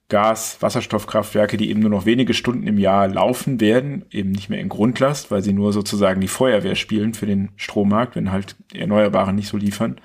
Gas, 0.09 0.57
Wasserstoffkraftwerke, 0.61 1.57
die 1.57 1.69
eben 1.69 1.81
nur 1.81 1.89
noch 1.89 2.05
wenige 2.05 2.33
Stunden 2.33 2.65
im 2.65 2.77
Jahr 2.77 3.09
laufen 3.09 3.59
werden, 3.59 4.05
eben 4.09 4.31
nicht 4.31 4.49
mehr 4.49 4.61
in 4.61 4.69
Grundlast, 4.69 5.31
weil 5.31 5.43
sie 5.43 5.51
nur 5.51 5.73
sozusagen 5.73 6.21
die 6.21 6.29
Feuerwehr 6.29 6.75
spielen 6.75 7.13
für 7.13 7.25
den 7.25 7.49
Strommarkt, 7.57 8.15
wenn 8.15 8.31
halt 8.31 8.55
die 8.71 8.79
Erneuerbaren 8.79 9.35
nicht 9.35 9.49
so 9.49 9.57
liefern. 9.57 9.99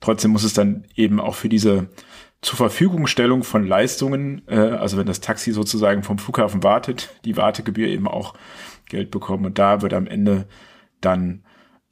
Trotzdem 0.00 0.30
muss 0.30 0.42
es 0.42 0.54
dann 0.54 0.84
eben 0.96 1.20
auch 1.20 1.34
für 1.34 1.50
diese 1.50 1.88
zur 2.40 2.56
Verfügungstellung 2.56 3.44
von 3.44 3.66
Leistungen, 3.66 4.42
äh, 4.48 4.56
also 4.56 4.96
wenn 4.96 5.06
das 5.06 5.20
Taxi 5.20 5.52
sozusagen 5.52 6.02
vom 6.02 6.18
Flughafen 6.18 6.62
wartet, 6.62 7.14
die 7.24 7.36
Wartegebühr 7.36 7.86
eben 7.86 8.08
auch 8.08 8.34
Geld 8.88 9.10
bekommen. 9.10 9.46
Und 9.46 9.58
da 9.58 9.80
wird 9.80 9.94
am 9.94 10.08
Ende 10.08 10.46
dann 11.00 11.42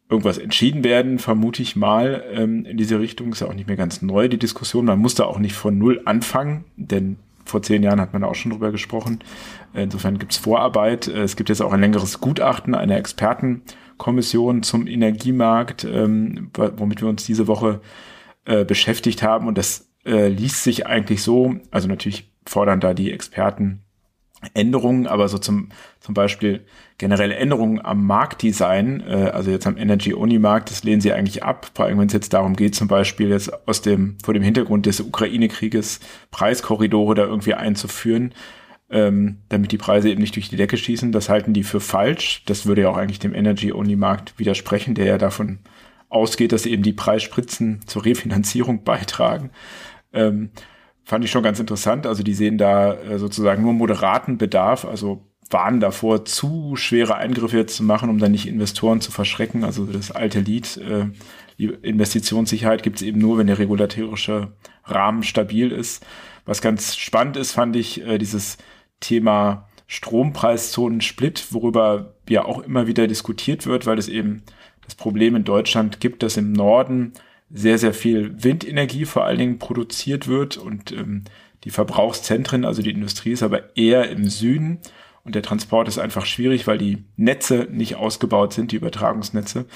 irgendwas 0.08 0.38
entschieden 0.38 0.82
werden, 0.82 1.20
vermute 1.20 1.62
ich 1.62 1.76
mal, 1.76 2.24
ähm, 2.32 2.64
in 2.64 2.76
diese 2.76 2.98
Richtung. 2.98 3.30
Ist 3.30 3.40
ja 3.40 3.46
auch 3.46 3.54
nicht 3.54 3.68
mehr 3.68 3.76
ganz 3.76 4.02
neu, 4.02 4.28
die 4.28 4.38
Diskussion. 4.38 4.86
Man 4.86 4.98
muss 4.98 5.14
da 5.14 5.24
auch 5.24 5.38
nicht 5.38 5.54
von 5.54 5.78
Null 5.78 6.02
anfangen, 6.04 6.64
denn 6.76 7.16
vor 7.50 7.62
zehn 7.62 7.82
Jahren 7.82 8.00
hat 8.00 8.12
man 8.12 8.24
auch 8.24 8.34
schon 8.34 8.52
drüber 8.52 8.70
gesprochen. 8.72 9.20
Insofern 9.74 10.18
gibt 10.18 10.32
es 10.32 10.38
Vorarbeit. 10.38 11.08
Es 11.08 11.36
gibt 11.36 11.48
jetzt 11.48 11.60
auch 11.60 11.72
ein 11.72 11.80
längeres 11.80 12.20
Gutachten 12.20 12.74
einer 12.74 12.96
Expertenkommission 12.96 14.62
zum 14.62 14.86
Energiemarkt, 14.86 15.84
ähm, 15.84 16.50
womit 16.54 17.02
wir 17.02 17.08
uns 17.08 17.24
diese 17.24 17.46
Woche 17.46 17.80
äh, 18.44 18.64
beschäftigt 18.64 19.22
haben. 19.22 19.46
Und 19.46 19.58
das 19.58 19.90
äh, 20.04 20.28
liest 20.28 20.64
sich 20.64 20.86
eigentlich 20.86 21.22
so, 21.22 21.56
also 21.70 21.88
natürlich 21.88 22.32
fordern 22.46 22.80
da 22.80 22.94
die 22.94 23.12
Experten 23.12 23.82
Änderungen, 24.54 25.06
aber 25.06 25.28
so 25.28 25.38
zum, 25.38 25.68
zum 26.00 26.14
Beispiel 26.14 26.64
generelle 26.98 27.36
Änderungen 27.36 27.84
am 27.84 28.06
Marktdesign, 28.06 29.00
äh, 29.00 29.30
also 29.32 29.50
jetzt 29.50 29.66
am 29.66 29.76
Energy-Only-Markt, 29.76 30.70
das 30.70 30.82
lehnen 30.82 31.00
sie 31.00 31.12
eigentlich 31.12 31.42
ab, 31.42 31.70
vor 31.74 31.86
allem 31.86 31.98
wenn 31.98 32.06
es 32.06 32.12
jetzt 32.12 32.32
darum 32.32 32.56
geht, 32.56 32.74
zum 32.74 32.88
Beispiel 32.88 33.28
jetzt 33.28 33.50
aus 33.68 33.82
dem, 33.82 34.16
vor 34.24 34.34
dem 34.34 34.42
Hintergrund 34.42 34.86
des 34.86 35.00
Ukraine-Krieges 35.00 36.00
Preiskorridore 36.30 37.14
da 37.14 37.24
irgendwie 37.24 37.54
einzuführen, 37.54 38.34
ähm, 38.90 39.38
damit 39.48 39.72
die 39.72 39.78
Preise 39.78 40.10
eben 40.10 40.20
nicht 40.20 40.36
durch 40.36 40.48
die 40.48 40.56
Decke 40.56 40.76
schießen. 40.76 41.12
Das 41.12 41.28
halten 41.28 41.52
die 41.52 41.62
für 41.62 41.80
falsch. 41.80 42.42
Das 42.46 42.66
würde 42.66 42.82
ja 42.82 42.90
auch 42.90 42.96
eigentlich 42.96 43.20
dem 43.20 43.34
Energy-Only-Markt 43.34 44.38
widersprechen, 44.38 44.94
der 44.94 45.06
ja 45.06 45.18
davon 45.18 45.60
ausgeht, 46.08 46.52
dass 46.52 46.66
eben 46.66 46.82
die 46.82 46.92
Preisspritzen 46.92 47.80
zur 47.86 48.04
Refinanzierung 48.04 48.84
beitragen. 48.84 49.50
Ähm, 50.12 50.50
fand 51.04 51.24
ich 51.24 51.30
schon 51.30 51.42
ganz 51.42 51.58
interessant. 51.58 52.06
Also 52.06 52.22
die 52.22 52.34
sehen 52.34 52.58
da 52.58 52.94
äh, 52.94 53.18
sozusagen 53.18 53.62
nur 53.62 53.72
moderaten 53.72 54.38
Bedarf, 54.38 54.84
also 54.84 55.26
warnen 55.50 55.80
davor, 55.80 56.24
zu 56.24 56.76
schwere 56.76 57.16
Eingriffe 57.16 57.66
zu 57.66 57.82
machen, 57.82 58.08
um 58.08 58.18
dann 58.18 58.32
nicht 58.32 58.46
Investoren 58.46 59.00
zu 59.00 59.10
verschrecken. 59.10 59.64
Also 59.64 59.84
das 59.84 60.10
alte 60.10 60.40
Lied, 60.40 60.76
äh, 60.76 61.06
Investitionssicherheit 61.58 62.82
gibt 62.82 62.96
es 62.96 63.02
eben 63.02 63.18
nur, 63.18 63.38
wenn 63.38 63.46
der 63.46 63.58
regulatorische 63.58 64.52
Rahmen 64.84 65.22
stabil 65.22 65.72
ist. 65.72 66.04
Was 66.46 66.62
ganz 66.62 66.96
spannend 66.96 67.36
ist, 67.36 67.52
fand 67.52 67.76
ich 67.76 68.04
äh, 68.06 68.18
dieses 68.18 68.56
Thema 69.00 69.68
Strompreiszonen-Split, 69.88 71.48
worüber 71.50 72.14
ja 72.28 72.44
auch 72.44 72.60
immer 72.60 72.86
wieder 72.86 73.06
diskutiert 73.08 73.66
wird, 73.66 73.86
weil 73.86 73.98
es 73.98 74.08
eben 74.08 74.42
das 74.84 74.94
Problem 74.94 75.34
in 75.34 75.44
Deutschland 75.44 76.00
gibt, 76.00 76.22
dass 76.22 76.36
im 76.36 76.52
Norden 76.52 77.12
sehr, 77.52 77.78
sehr 77.78 77.94
viel 77.94 78.42
Windenergie 78.42 79.04
vor 79.04 79.24
allen 79.24 79.38
Dingen 79.38 79.58
produziert 79.58 80.28
wird 80.28 80.56
und 80.56 80.92
ähm, 80.92 81.24
die 81.64 81.70
Verbrauchszentren, 81.70 82.64
also 82.64 82.80
die 82.82 82.90
Industrie 82.90 83.32
ist 83.32 83.42
aber 83.42 83.76
eher 83.76 84.08
im 84.10 84.28
Süden 84.28 84.78
und 85.24 85.34
der 85.34 85.42
Transport 85.42 85.88
ist 85.88 85.98
einfach 85.98 86.24
schwierig, 86.24 86.66
weil 86.66 86.78
die 86.78 87.04
Netze 87.16 87.68
nicht 87.70 87.96
ausgebaut 87.96 88.52
sind, 88.52 88.72
die 88.72 88.76
Übertragungsnetze. 88.76 89.66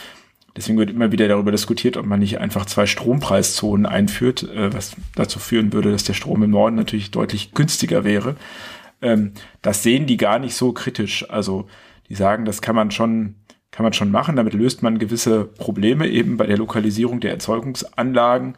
Deswegen 0.56 0.78
wird 0.78 0.90
immer 0.90 1.10
wieder 1.10 1.26
darüber 1.26 1.50
diskutiert, 1.50 1.96
ob 1.96 2.06
man 2.06 2.20
nicht 2.20 2.38
einfach 2.38 2.64
zwei 2.66 2.86
Strompreiszonen 2.86 3.86
einführt, 3.86 4.44
äh, 4.44 4.72
was 4.72 4.96
dazu 5.16 5.38
führen 5.38 5.72
würde, 5.72 5.90
dass 5.90 6.04
der 6.04 6.14
Strom 6.14 6.42
im 6.42 6.50
Norden 6.50 6.76
natürlich 6.76 7.10
deutlich 7.10 7.52
günstiger 7.52 8.04
wäre. 8.04 8.36
Ähm, 9.02 9.32
das 9.62 9.82
sehen 9.82 10.06
die 10.06 10.16
gar 10.16 10.38
nicht 10.38 10.54
so 10.54 10.72
kritisch. 10.72 11.28
Also 11.28 11.66
die 12.08 12.14
sagen, 12.14 12.44
das 12.44 12.62
kann 12.62 12.76
man 12.76 12.90
schon, 12.90 13.34
kann 13.74 13.82
man 13.82 13.92
schon 13.92 14.12
machen. 14.12 14.36
Damit 14.36 14.54
löst 14.54 14.84
man 14.84 15.00
gewisse 15.00 15.46
Probleme 15.46 16.06
eben 16.06 16.36
bei 16.36 16.46
der 16.46 16.56
Lokalisierung 16.56 17.18
der 17.18 17.32
Erzeugungsanlagen. 17.32 18.54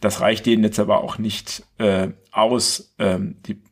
Das 0.00 0.20
reicht 0.20 0.44
denen 0.44 0.62
jetzt 0.62 0.78
aber 0.78 1.02
auch 1.02 1.16
nicht 1.16 1.64
äh, 1.78 2.08
aus. 2.32 2.94
Ähm, 2.98 3.36
die 3.46 3.62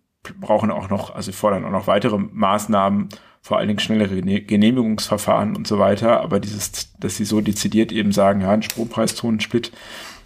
brauchen 0.41 0.71
auch 0.71 0.89
noch, 0.89 1.15
also 1.15 1.33
fordern 1.33 1.67
auch 1.67 1.71
noch 1.71 1.87
weitere 1.87 2.17
Maßnahmen, 2.17 3.11
vor 3.43 3.59
allen 3.59 3.69
Dingen 3.69 3.79
schnellere 3.79 4.23
Genehmigungsverfahren 4.23 5.55
und 5.55 5.67
so 5.67 5.79
weiter. 5.79 6.23
Aber 6.23 6.41
dieses, 6.41 6.99
dass 6.99 7.17
sie 7.17 7.27
so 7.27 7.43
dezidiert 7.43 7.93
eben 7.93 8.11
sagen, 8.11 8.41
ja, 8.41 8.51
ein 8.51 8.63
Strompreistonensplit, 8.63 9.73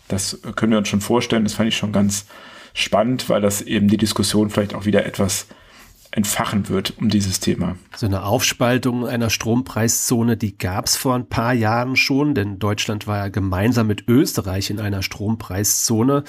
das 0.07 0.41
können 0.55 0.71
wir 0.71 0.79
uns 0.79 0.89
schon 0.89 1.01
vorstellen. 1.01 1.43
Das 1.43 1.55
fand 1.55 1.69
ich 1.69 1.77
schon 1.77 1.91
ganz 1.91 2.27
spannend, 2.75 3.29
weil 3.29 3.41
das 3.41 3.61
eben 3.61 3.89
die 3.89 3.97
Diskussion 3.97 4.51
vielleicht 4.51 4.75
auch 4.75 4.85
wieder 4.85 5.05
etwas 5.05 5.49
entfachen 6.13 6.69
wird 6.69 6.99
um 6.99 7.09
dieses 7.09 7.41
Thema. 7.41 7.77
So 7.97 8.07
eine 8.07 8.25
Aufspaltung 8.25 9.07
einer 9.07 9.31
Strompreiszone, 9.31 10.37
die 10.37 10.59
gab 10.59 10.87
es 10.87 10.97
vor 10.97 11.15
ein 11.15 11.29
paar 11.29 11.53
Jahren 11.53 11.97
schon, 11.97 12.35
denn 12.35 12.59
Deutschland 12.59 13.07
war 13.07 13.19
ja 13.19 13.29
gemeinsam 13.29 13.87
mit 13.87 14.09
Österreich 14.09 14.71
in 14.71 14.81
einer 14.81 15.03
Strompreiszone 15.03 16.25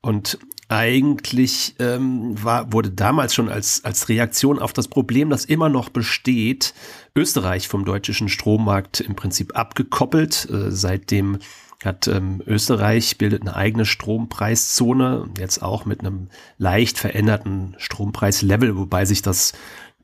und 0.00 0.38
eigentlich 0.68 1.76
ähm, 1.78 2.42
war, 2.42 2.72
wurde 2.72 2.90
damals 2.90 3.34
schon 3.34 3.48
als, 3.48 3.84
als 3.84 4.08
Reaktion 4.08 4.58
auf 4.58 4.72
das 4.72 4.88
Problem, 4.88 5.30
das 5.30 5.44
immer 5.44 5.68
noch 5.68 5.90
besteht, 5.90 6.74
Österreich 7.14 7.68
vom 7.68 7.84
deutschen 7.84 8.28
Strommarkt 8.28 9.00
im 9.00 9.14
Prinzip 9.14 9.56
abgekoppelt. 9.56 10.48
Äh, 10.50 10.72
seitdem 10.72 11.38
hat 11.84 12.08
ähm, 12.08 12.42
Österreich 12.46 13.18
bildet 13.18 13.42
eine 13.42 13.54
eigene 13.54 13.84
Strompreiszone, 13.84 15.28
jetzt 15.38 15.62
auch 15.62 15.84
mit 15.84 16.00
einem 16.00 16.28
leicht 16.58 16.98
veränderten 16.98 17.74
Strompreislevel, 17.78 18.76
wobei 18.76 19.04
sich 19.04 19.22
das 19.22 19.52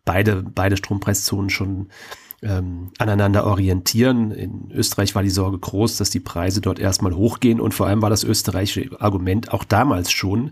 beide, 0.04 0.42
beide 0.42 0.76
Strompreiszonen 0.76 1.50
schon 1.50 1.88
ähm, 2.42 2.90
aneinander 2.98 3.46
orientieren. 3.46 4.32
In 4.32 4.70
Österreich 4.72 5.14
war 5.14 5.22
die 5.22 5.30
Sorge 5.30 5.58
groß, 5.58 5.96
dass 5.96 6.10
die 6.10 6.20
Preise 6.20 6.60
dort 6.60 6.78
erstmal 6.78 7.14
hochgehen 7.14 7.60
und 7.60 7.72
vor 7.72 7.86
allem 7.86 8.02
war 8.02 8.10
das 8.10 8.24
österreichische 8.24 9.00
Argument 9.00 9.52
auch 9.52 9.64
damals 9.64 10.10
schon, 10.10 10.50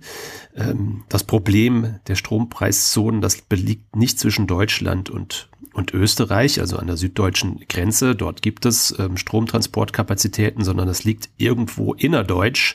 ähm, 0.54 1.04
das 1.08 1.24
Problem 1.24 1.96
der 2.06 2.14
Strompreiszonen, 2.14 3.20
das 3.20 3.42
belegt 3.42 3.96
nicht 3.96 4.18
zwischen 4.18 4.46
Deutschland 4.46 5.10
und 5.10 5.48
und 5.72 5.94
Österreich, 5.94 6.60
also 6.60 6.78
an 6.78 6.88
der 6.88 6.96
süddeutschen 6.96 7.64
Grenze. 7.68 8.16
Dort 8.16 8.42
gibt 8.42 8.66
es 8.66 8.94
ähm, 8.98 9.16
Stromtransportkapazitäten, 9.16 10.64
sondern 10.64 10.88
das 10.88 11.04
liegt 11.04 11.30
irgendwo 11.36 11.94
innerdeutsch. 11.94 12.74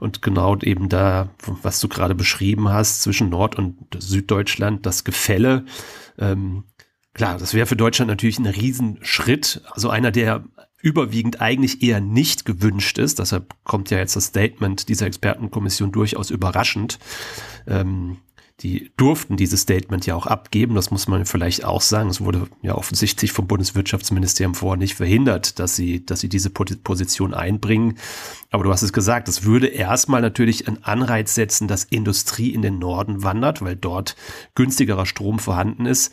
Und 0.00 0.20
genau 0.20 0.56
eben 0.58 0.88
da, 0.88 1.30
was 1.62 1.78
du 1.80 1.88
gerade 1.88 2.14
beschrieben 2.14 2.70
hast, 2.70 3.02
zwischen 3.02 3.30
Nord- 3.30 3.56
und 3.56 3.76
Süddeutschland, 3.96 4.84
das 4.84 5.04
Gefälle, 5.04 5.64
ähm, 6.18 6.64
Klar, 7.14 7.38
das 7.38 7.54
wäre 7.54 7.66
für 7.66 7.76
Deutschland 7.76 8.08
natürlich 8.08 8.38
ein 8.38 8.46
Riesenschritt. 8.46 9.62
Also 9.70 9.88
einer, 9.88 10.10
der 10.10 10.44
überwiegend 10.82 11.40
eigentlich 11.40 11.82
eher 11.82 12.00
nicht 12.00 12.44
gewünscht 12.44 12.98
ist. 12.98 13.18
Deshalb 13.18 13.54
kommt 13.64 13.90
ja 13.90 13.98
jetzt 13.98 14.16
das 14.16 14.26
Statement 14.26 14.88
dieser 14.88 15.06
Expertenkommission 15.06 15.92
durchaus 15.92 16.30
überraschend. 16.30 16.98
Ähm, 17.66 18.18
die 18.60 18.92
durften 18.96 19.36
dieses 19.36 19.62
Statement 19.62 20.06
ja 20.06 20.14
auch 20.14 20.26
abgeben. 20.26 20.74
Das 20.74 20.90
muss 20.90 21.08
man 21.08 21.24
vielleicht 21.24 21.64
auch 21.64 21.80
sagen. 21.80 22.08
Es 22.08 22.20
wurde 22.20 22.48
ja 22.62 22.74
offensichtlich 22.74 23.32
vom 23.32 23.46
Bundeswirtschaftsministerium 23.46 24.54
vorher 24.54 24.78
nicht 24.78 24.94
verhindert, 24.94 25.58
dass 25.58 25.74
sie, 25.74 26.04
dass 26.04 26.20
sie 26.20 26.28
diese 26.28 26.50
Position 26.50 27.34
einbringen. 27.34 27.98
Aber 28.50 28.64
du 28.64 28.70
hast 28.70 28.82
es 28.82 28.92
gesagt, 28.92 29.28
es 29.28 29.44
würde 29.44 29.68
erstmal 29.68 30.20
natürlich 30.20 30.68
einen 30.68 30.84
Anreiz 30.84 31.34
setzen, 31.34 31.66
dass 31.66 31.84
Industrie 31.84 32.50
in 32.50 32.62
den 32.62 32.78
Norden 32.78 33.22
wandert, 33.22 33.62
weil 33.62 33.74
dort 33.74 34.16
günstigerer 34.54 35.06
Strom 35.06 35.38
vorhanden 35.38 35.86
ist. 35.86 36.12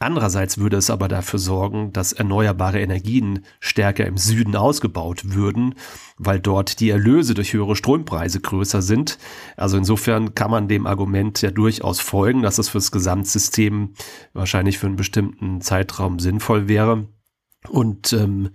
Andererseits 0.00 0.58
würde 0.58 0.76
es 0.76 0.90
aber 0.90 1.08
dafür 1.08 1.38
sorgen, 1.38 1.92
dass 1.92 2.12
erneuerbare 2.12 2.80
Energien 2.80 3.44
stärker 3.60 4.06
im 4.06 4.18
Süden 4.18 4.56
ausgebaut 4.56 5.34
würden, 5.34 5.76
weil 6.18 6.40
dort 6.40 6.80
die 6.80 6.90
Erlöse 6.90 7.34
durch 7.34 7.52
höhere 7.52 7.76
Strompreise 7.76 8.40
größer 8.40 8.82
sind. 8.82 9.18
Also 9.56 9.76
insofern 9.78 10.34
kann 10.34 10.50
man 10.50 10.68
dem 10.68 10.86
Argument 10.86 11.40
ja 11.42 11.50
durchaus 11.50 12.00
folgen, 12.00 12.42
dass 12.42 12.58
es 12.58 12.68
fürs 12.68 12.90
Gesamtsystem 12.90 13.94
wahrscheinlich 14.32 14.78
für 14.78 14.88
einen 14.88 14.96
bestimmten 14.96 15.60
Zeitraum 15.60 16.18
sinnvoll 16.18 16.68
wäre. 16.68 17.08
Und 17.68 18.12
ähm, 18.12 18.50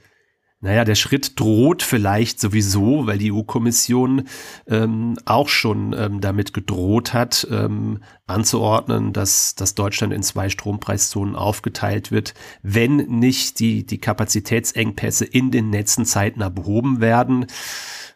naja, 0.62 0.84
der 0.84 0.96
Schritt 0.96 1.40
droht 1.40 1.84
vielleicht 1.84 2.42
sowieso, 2.42 3.08
weil 3.08 3.18
die 3.18 3.32
EU-Kommission 3.32 4.24
ähm, 4.68 5.18
auch 5.24 5.48
schon 5.48 5.96
ähm, 5.98 6.20
damit 6.20 6.54
gedroht 6.54 7.14
hat, 7.14 7.48
ähm, 7.50 8.04
anzuordnen, 8.28 9.14
dass, 9.14 9.56
dass 9.56 9.74
Deutschland 9.74 10.12
in 10.12 10.22
zwei 10.22 10.50
Strompreiszonen 10.50 11.38
aufgeteilt 11.38 12.12
wird, 12.12 12.34
wenn 12.62 12.98
nicht 12.98 13.60
die, 13.60 13.86
die 13.86 14.02
Kapazitätsengpässe 14.02 15.24
in 15.24 15.52
den 15.52 15.70
Netzen 15.70 16.06
zeitnah 16.06 16.50
behoben 16.50 17.00
werden. 17.00 17.46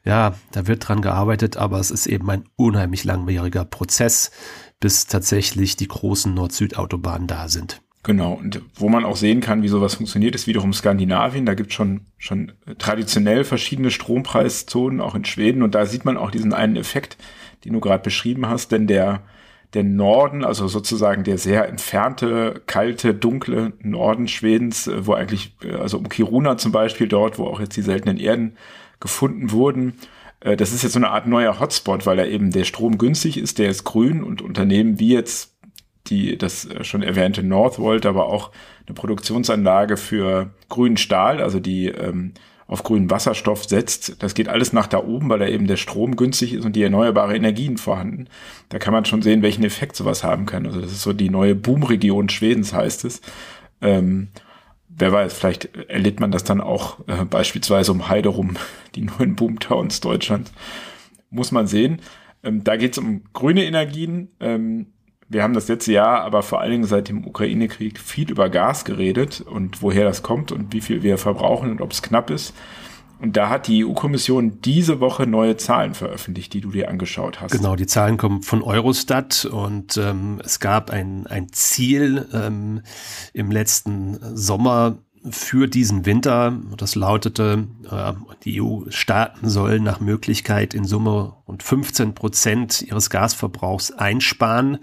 Ja, 0.04 0.36
da 0.52 0.68
wird 0.68 0.90
dran 0.90 1.02
gearbeitet, 1.02 1.56
aber 1.56 1.80
es 1.80 1.92
ist 1.92 2.08
eben 2.08 2.30
ein 2.30 2.44
unheimlich 2.58 3.06
langwieriger 3.06 3.64
Prozess, 3.64 4.32
bis 4.82 5.08
tatsächlich 5.08 5.78
die 5.78 5.88
großen 5.88 6.34
Nord-Süd-Autobahnen 6.34 7.28
da 7.28 7.48
sind. 7.48 7.83
Genau, 8.06 8.34
und 8.34 8.62
wo 8.76 8.90
man 8.90 9.06
auch 9.06 9.16
sehen 9.16 9.40
kann, 9.40 9.64
wie 9.64 9.70
sowas 9.70 9.96
funktioniert, 9.96 10.36
ist 10.36 10.46
wiederum 10.46 10.74
Skandinavien. 10.74 11.46
Da 11.46 11.54
gibt 11.54 11.70
es 11.70 11.76
schon, 11.76 12.02
schon 12.18 12.52
traditionell 12.78 13.46
verschiedene 13.46 13.92
Strompreiszonen, 13.92 15.00
auch 15.00 15.16
in 15.16 15.24
Schweden. 15.24 15.64
Und 15.64 15.74
da 15.74 15.86
sieht 15.86 16.04
man 16.04 16.18
auch 16.18 16.30
diesen 16.30 16.54
einen 16.54 16.76
Effekt, 16.76 17.16
den 17.64 17.72
du 17.72 17.80
gerade 17.80 18.04
beschrieben 18.04 18.50
hast. 18.50 18.74
Denn 18.74 18.88
der, 18.88 19.22
der 19.74 19.86
Norden, 19.86 20.44
also 20.44 20.68
sozusagen 20.68 21.24
der 21.24 21.38
sehr 21.38 21.70
entfernte, 21.70 22.62
kalte, 22.66 23.14
dunkle 23.14 23.72
Norden 23.80 24.28
Schwedens, 24.28 24.88
äh, 24.88 25.08
wo 25.08 25.14
eigentlich, 25.14 25.56
äh, 25.64 25.76
also 25.76 25.98
um 25.98 26.10
Kiruna 26.10 26.58
zum 26.58 26.74
Beispiel, 26.74 27.08
dort, 27.08 27.40
wo 27.40 27.46
auch 27.46 27.62
jetzt 27.62 27.78
die 27.78 27.82
seltenen 27.82 28.18
Erden 28.18 28.58
gefunden 29.00 29.52
wurden, 29.52 29.94
äh, 30.42 30.58
das 30.58 30.74
ist 30.74 30.84
jetzt 30.84 30.94
so 30.94 31.00
eine 31.00 31.10
Art 31.10 31.26
neuer 31.26 31.62
Hotspot, 31.62 32.06
weil 32.06 32.18
da 32.18 32.26
eben 32.26 32.52
der 32.52 32.66
Strom 32.66 32.98
günstig 32.98 33.38
ist, 33.38 33.60
der 33.60 33.70
ist 33.70 33.86
grün 33.86 34.24
und 34.24 34.42
Unternehmen 34.42 35.00
wie 35.00 35.14
jetzt 35.14 35.53
die 36.08 36.38
das 36.38 36.68
schon 36.82 37.04
erwähnte 37.04 37.44
Northvolt, 37.44 38.06
aber 38.06 38.28
auch 38.28 38.52
eine 38.86 38.96
Produktionsanlage 38.96 39.98
für 39.98 40.52
grünen 40.70 40.98
Stahl, 40.98 41.42
also 41.42 41.60
die 41.60 41.88
ähm, 41.88 42.34
auf 42.68 42.84
grünen 42.84 43.10
Wasserstoff 43.10 43.66
setzt. 43.66 44.22
Das 44.24 44.34
geht 44.34 44.50
alles 44.50 44.74
nach 44.74 44.88
da 44.88 44.98
oben, 45.04 45.30
weil 45.30 45.40
da 45.40 45.48
eben 45.48 45.68
der 45.68 45.78
Strom 45.78 46.16
günstig 46.16 46.54
ist 46.54 46.66
und 46.66 46.76
die 46.76 46.84
erneuerbare 46.84 47.36
Energien 47.36 47.78
vorhanden. 47.78 48.28
Da 48.70 48.80
kann 48.80 48.94
man 48.94 49.06
schon 49.06 49.22
sehen, 49.22 49.42
welchen 49.42 49.64
Effekt 49.64 49.96
sowas 49.96 50.24
haben 50.24 50.46
kann. 50.46 50.66
Also 50.66 50.82
das 50.82 50.92
ist 50.92 51.02
so 51.02 51.14
die 51.14 51.30
neue 51.30 51.56
Boomregion 51.56 52.30
Schwedens, 52.30 52.74
heißt 52.74 53.06
es. 53.06 53.22
Ähm, 53.82 54.30
wer 54.90 55.12
weiß, 55.12 55.34
vielleicht 55.34 55.76
erlebt 55.90 56.20
man 56.20 56.32
das 56.32 56.44
dann 56.44 56.62
auch 56.62 57.00
äh, 57.08 57.26
beispielsweise 57.26 57.92
um 57.92 58.10
Heide 58.10 58.30
rum, 58.30 58.56
die 58.96 59.04
neuen 59.04 59.36
Boomtowns 59.36 60.00
Deutschlands. 60.00 60.52
Muss 61.30 61.52
man 61.52 61.68
sehen. 61.68 62.02
Ähm, 62.44 62.64
da 62.64 62.76
geht 62.78 62.94
es 62.94 62.98
um 62.98 63.24
grüne 63.34 63.66
Energien. 63.66 64.30
Ähm, 64.40 64.88
wir 65.34 65.44
haben 65.44 65.54
das 65.54 65.68
letzte 65.68 65.92
Jahr 65.92 66.22
aber 66.22 66.44
vor 66.44 66.62
allen 66.62 66.72
Dingen 66.72 66.86
seit 66.86 67.10
dem 67.10 67.26
Ukraine-Krieg 67.26 68.00
viel 68.00 68.30
über 68.32 68.50
Gas 68.50 68.86
geredet 68.86 69.42
und 69.42 69.82
woher 69.82 70.06
das 70.06 70.24
kommt 70.24 70.52
und 70.52 70.74
wie 70.74 70.82
viel 70.82 71.04
wir 71.04 71.18
verbrauchen 71.18 71.72
und 71.72 71.82
ob 71.82 71.92
es 71.92 72.02
knapp 72.02 72.30
ist. 72.30 72.54
Und 73.20 73.38
da 73.38 73.48
hat 73.48 73.68
die 73.68 73.86
EU-Kommission 73.86 74.60
diese 74.62 75.00
Woche 75.00 75.26
neue 75.26 75.56
Zahlen 75.56 75.94
veröffentlicht, 75.94 76.52
die 76.54 76.60
du 76.60 76.72
dir 76.72 76.90
angeschaut 76.90 77.40
hast. 77.40 77.52
Genau, 77.52 77.78
die 77.78 77.86
Zahlen 77.88 78.18
kommen 78.18 78.42
von 78.42 78.62
Eurostat 78.62 79.46
und 79.46 79.96
ähm, 79.96 80.42
es 80.44 80.60
gab 80.60 80.90
ein, 80.90 81.26
ein 81.28 81.48
Ziel 81.54 82.28
ähm, 82.34 82.82
im 83.32 83.50
letzten 83.50 84.20
Sommer 84.36 84.98
für 85.30 85.68
diesen 85.68 86.06
Winter. 86.06 86.60
Das 86.76 86.96
lautete, 86.96 87.68
äh, 87.90 88.14
die 88.44 88.62
EU-Staaten 88.62 89.50
sollen 89.50 89.84
nach 89.84 90.00
Möglichkeit 90.00 90.74
in 90.74 90.84
Summe 90.84 91.34
rund 91.48 91.64
15 91.64 92.14
Prozent 92.14 92.82
ihres 92.82 93.10
Gasverbrauchs 93.10 93.92
einsparen. 93.92 94.80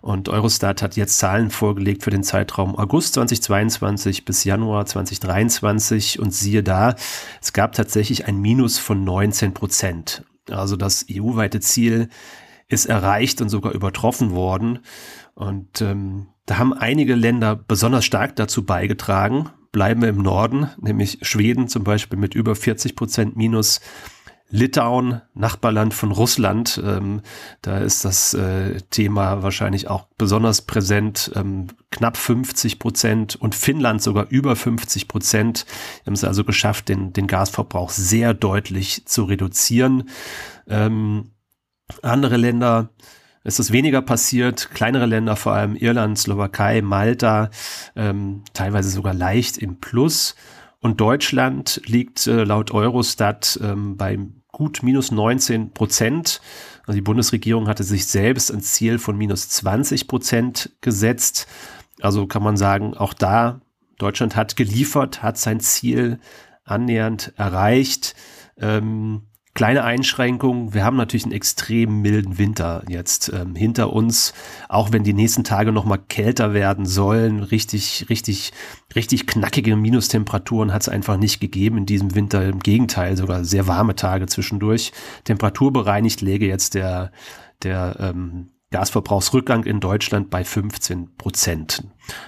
Und 0.00 0.28
Eurostat 0.28 0.82
hat 0.82 0.96
jetzt 0.96 1.18
Zahlen 1.18 1.50
vorgelegt 1.50 2.04
für 2.04 2.10
den 2.10 2.22
Zeitraum 2.22 2.76
August 2.76 3.14
2022 3.14 4.24
bis 4.24 4.44
Januar 4.44 4.86
2023. 4.86 6.18
Und 6.18 6.32
siehe 6.32 6.62
da, 6.62 6.94
es 7.40 7.52
gab 7.52 7.72
tatsächlich 7.72 8.26
ein 8.26 8.38
Minus 8.38 8.78
von 8.78 9.04
19 9.04 9.54
Prozent. 9.54 10.24
Also 10.50 10.76
das 10.76 11.06
EU-weite 11.10 11.60
Ziel 11.60 12.08
ist 12.68 12.86
erreicht 12.86 13.40
und 13.40 13.48
sogar 13.48 13.72
übertroffen 13.72 14.32
worden. 14.32 14.80
Und 15.34 15.80
ähm, 15.80 16.28
da 16.46 16.58
haben 16.58 16.72
einige 16.72 17.14
Länder 17.14 17.56
besonders 17.56 18.04
stark 18.04 18.36
dazu 18.36 18.64
beigetragen 18.64 19.50
bleiben 19.72 20.02
wir 20.02 20.08
im 20.08 20.22
Norden, 20.22 20.70
nämlich 20.80 21.18
Schweden 21.22 21.68
zum 21.68 21.84
Beispiel 21.84 22.18
mit 22.18 22.34
über 22.34 22.54
40 22.54 22.96
Prozent 22.96 23.36
Minus. 23.36 23.80
Litauen, 24.50 25.20
Nachbarland 25.34 25.92
von 25.92 26.10
Russland. 26.10 26.80
Ähm, 26.84 27.20
da 27.60 27.78
ist 27.78 28.04
das 28.04 28.32
äh, 28.32 28.80
Thema 28.90 29.42
wahrscheinlich 29.42 29.88
auch 29.88 30.06
besonders 30.16 30.62
präsent. 30.62 31.30
Ähm, 31.34 31.66
knapp 31.90 32.16
50 32.16 32.78
Prozent 32.78 33.36
und 33.36 33.54
Finnland 33.54 34.02
sogar 34.02 34.26
über 34.30 34.56
50 34.56 35.06
Prozent. 35.06 35.66
Wir 36.02 36.06
haben 36.06 36.14
es 36.14 36.24
also 36.24 36.44
geschafft, 36.44 36.88
den, 36.88 37.12
den 37.12 37.26
Gasverbrauch 37.26 37.90
sehr 37.90 38.32
deutlich 38.32 39.04
zu 39.06 39.24
reduzieren. 39.24 40.08
Ähm, 40.66 41.32
andere 42.02 42.36
Länder 42.36 42.90
ist 43.44 43.60
es 43.60 43.70
weniger 43.72 44.00
passiert. 44.00 44.70
Kleinere 44.72 45.06
Länder, 45.06 45.36
vor 45.36 45.52
allem 45.52 45.76
Irland, 45.76 46.18
Slowakei, 46.18 46.80
Malta, 46.80 47.50
ähm, 47.96 48.44
teilweise 48.54 48.88
sogar 48.88 49.14
leicht 49.14 49.58
im 49.58 49.78
Plus. 49.78 50.34
Und 50.80 51.00
Deutschland 51.00 51.82
liegt 51.86 52.26
äh, 52.26 52.44
laut 52.44 52.70
Eurostat 52.70 53.58
ähm, 53.62 53.96
bei 53.96 54.18
gut 54.58 54.82
minus 54.82 55.12
19 55.12 55.70
Prozent. 55.70 56.40
Also 56.80 56.96
die 56.96 57.02
Bundesregierung 57.02 57.68
hatte 57.68 57.84
sich 57.84 58.06
selbst 58.06 58.50
ein 58.50 58.60
Ziel 58.60 58.98
von 58.98 59.16
minus 59.16 59.48
20 59.48 60.08
Prozent 60.08 60.72
gesetzt. 60.80 61.46
Also 62.00 62.26
kann 62.26 62.42
man 62.42 62.56
sagen, 62.56 62.94
auch 62.94 63.14
da, 63.14 63.60
Deutschland 63.98 64.34
hat 64.34 64.56
geliefert, 64.56 65.22
hat 65.22 65.38
sein 65.38 65.60
Ziel 65.60 66.18
annähernd 66.64 67.32
erreicht. 67.36 68.16
Ähm, 68.56 69.27
Kleine 69.58 69.82
Einschränkung, 69.82 70.72
wir 70.72 70.84
haben 70.84 70.96
natürlich 70.96 71.24
einen 71.24 71.32
extrem 71.32 72.00
milden 72.00 72.38
Winter 72.38 72.84
jetzt 72.88 73.32
ähm, 73.34 73.56
hinter 73.56 73.92
uns, 73.92 74.32
auch 74.68 74.92
wenn 74.92 75.02
die 75.02 75.14
nächsten 75.14 75.42
Tage 75.42 75.72
nochmal 75.72 75.98
kälter 75.98 76.54
werden 76.54 76.86
sollen. 76.86 77.42
Richtig, 77.42 78.06
richtig, 78.08 78.52
richtig 78.94 79.26
knackige 79.26 79.74
Minustemperaturen 79.74 80.72
hat 80.72 80.82
es 80.82 80.88
einfach 80.88 81.16
nicht 81.16 81.40
gegeben 81.40 81.78
in 81.78 81.86
diesem 81.86 82.14
Winter. 82.14 82.46
Im 82.46 82.60
Gegenteil, 82.60 83.16
sogar 83.16 83.44
sehr 83.44 83.66
warme 83.66 83.96
Tage 83.96 84.26
zwischendurch. 84.26 84.92
Temperaturbereinigt 85.24 86.20
läge 86.20 86.46
jetzt 86.46 86.74
der, 86.74 87.10
der 87.64 87.96
ähm, 87.98 88.50
Gasverbrauchsrückgang 88.70 89.64
in 89.64 89.80
Deutschland 89.80 90.30
bei 90.30 90.44
15 90.44 91.16
Prozent. 91.16 91.82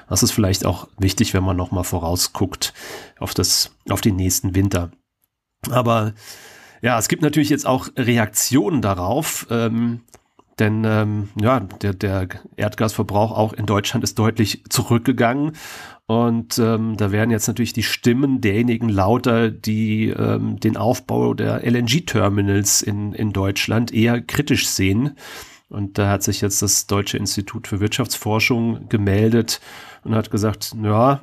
Das 0.08 0.24
ist 0.24 0.32
vielleicht 0.32 0.66
auch 0.66 0.88
wichtig, 0.98 1.32
wenn 1.32 1.44
man 1.44 1.56
nochmal 1.56 1.84
vorausguckt 1.84 2.74
auf 3.20 3.34
das, 3.34 3.76
auf 3.88 4.00
den 4.00 4.16
nächsten 4.16 4.56
Winter. 4.56 4.90
Aber 5.70 6.14
ja, 6.82 6.98
es 6.98 7.08
gibt 7.08 7.22
natürlich 7.22 7.50
jetzt 7.50 7.66
auch 7.66 7.88
Reaktionen 7.96 8.82
darauf, 8.82 9.46
ähm, 9.50 10.00
denn 10.58 10.84
ähm, 10.84 11.28
ja, 11.40 11.60
der, 11.60 11.94
der 11.94 12.28
Erdgasverbrauch 12.56 13.32
auch 13.32 13.52
in 13.54 13.66
Deutschland 13.66 14.04
ist 14.04 14.18
deutlich 14.18 14.64
zurückgegangen. 14.68 15.52
Und 16.06 16.58
ähm, 16.58 16.96
da 16.96 17.12
werden 17.12 17.30
jetzt 17.30 17.46
natürlich 17.46 17.72
die 17.72 17.84
Stimmen 17.84 18.40
derjenigen 18.40 18.88
lauter, 18.88 19.50
die 19.50 20.08
ähm, 20.08 20.58
den 20.58 20.76
Aufbau 20.76 21.34
der 21.34 21.64
LNG-Terminals 21.64 22.82
in, 22.82 23.12
in 23.12 23.32
Deutschland 23.32 23.92
eher 23.92 24.20
kritisch 24.20 24.68
sehen. 24.68 25.16
Und 25.68 25.98
da 25.98 26.10
hat 26.10 26.24
sich 26.24 26.40
jetzt 26.40 26.62
das 26.62 26.88
Deutsche 26.88 27.16
Institut 27.16 27.68
für 27.68 27.80
Wirtschaftsforschung 27.80 28.88
gemeldet 28.88 29.60
und 30.02 30.14
hat 30.14 30.30
gesagt, 30.30 30.74
ja, 30.82 31.22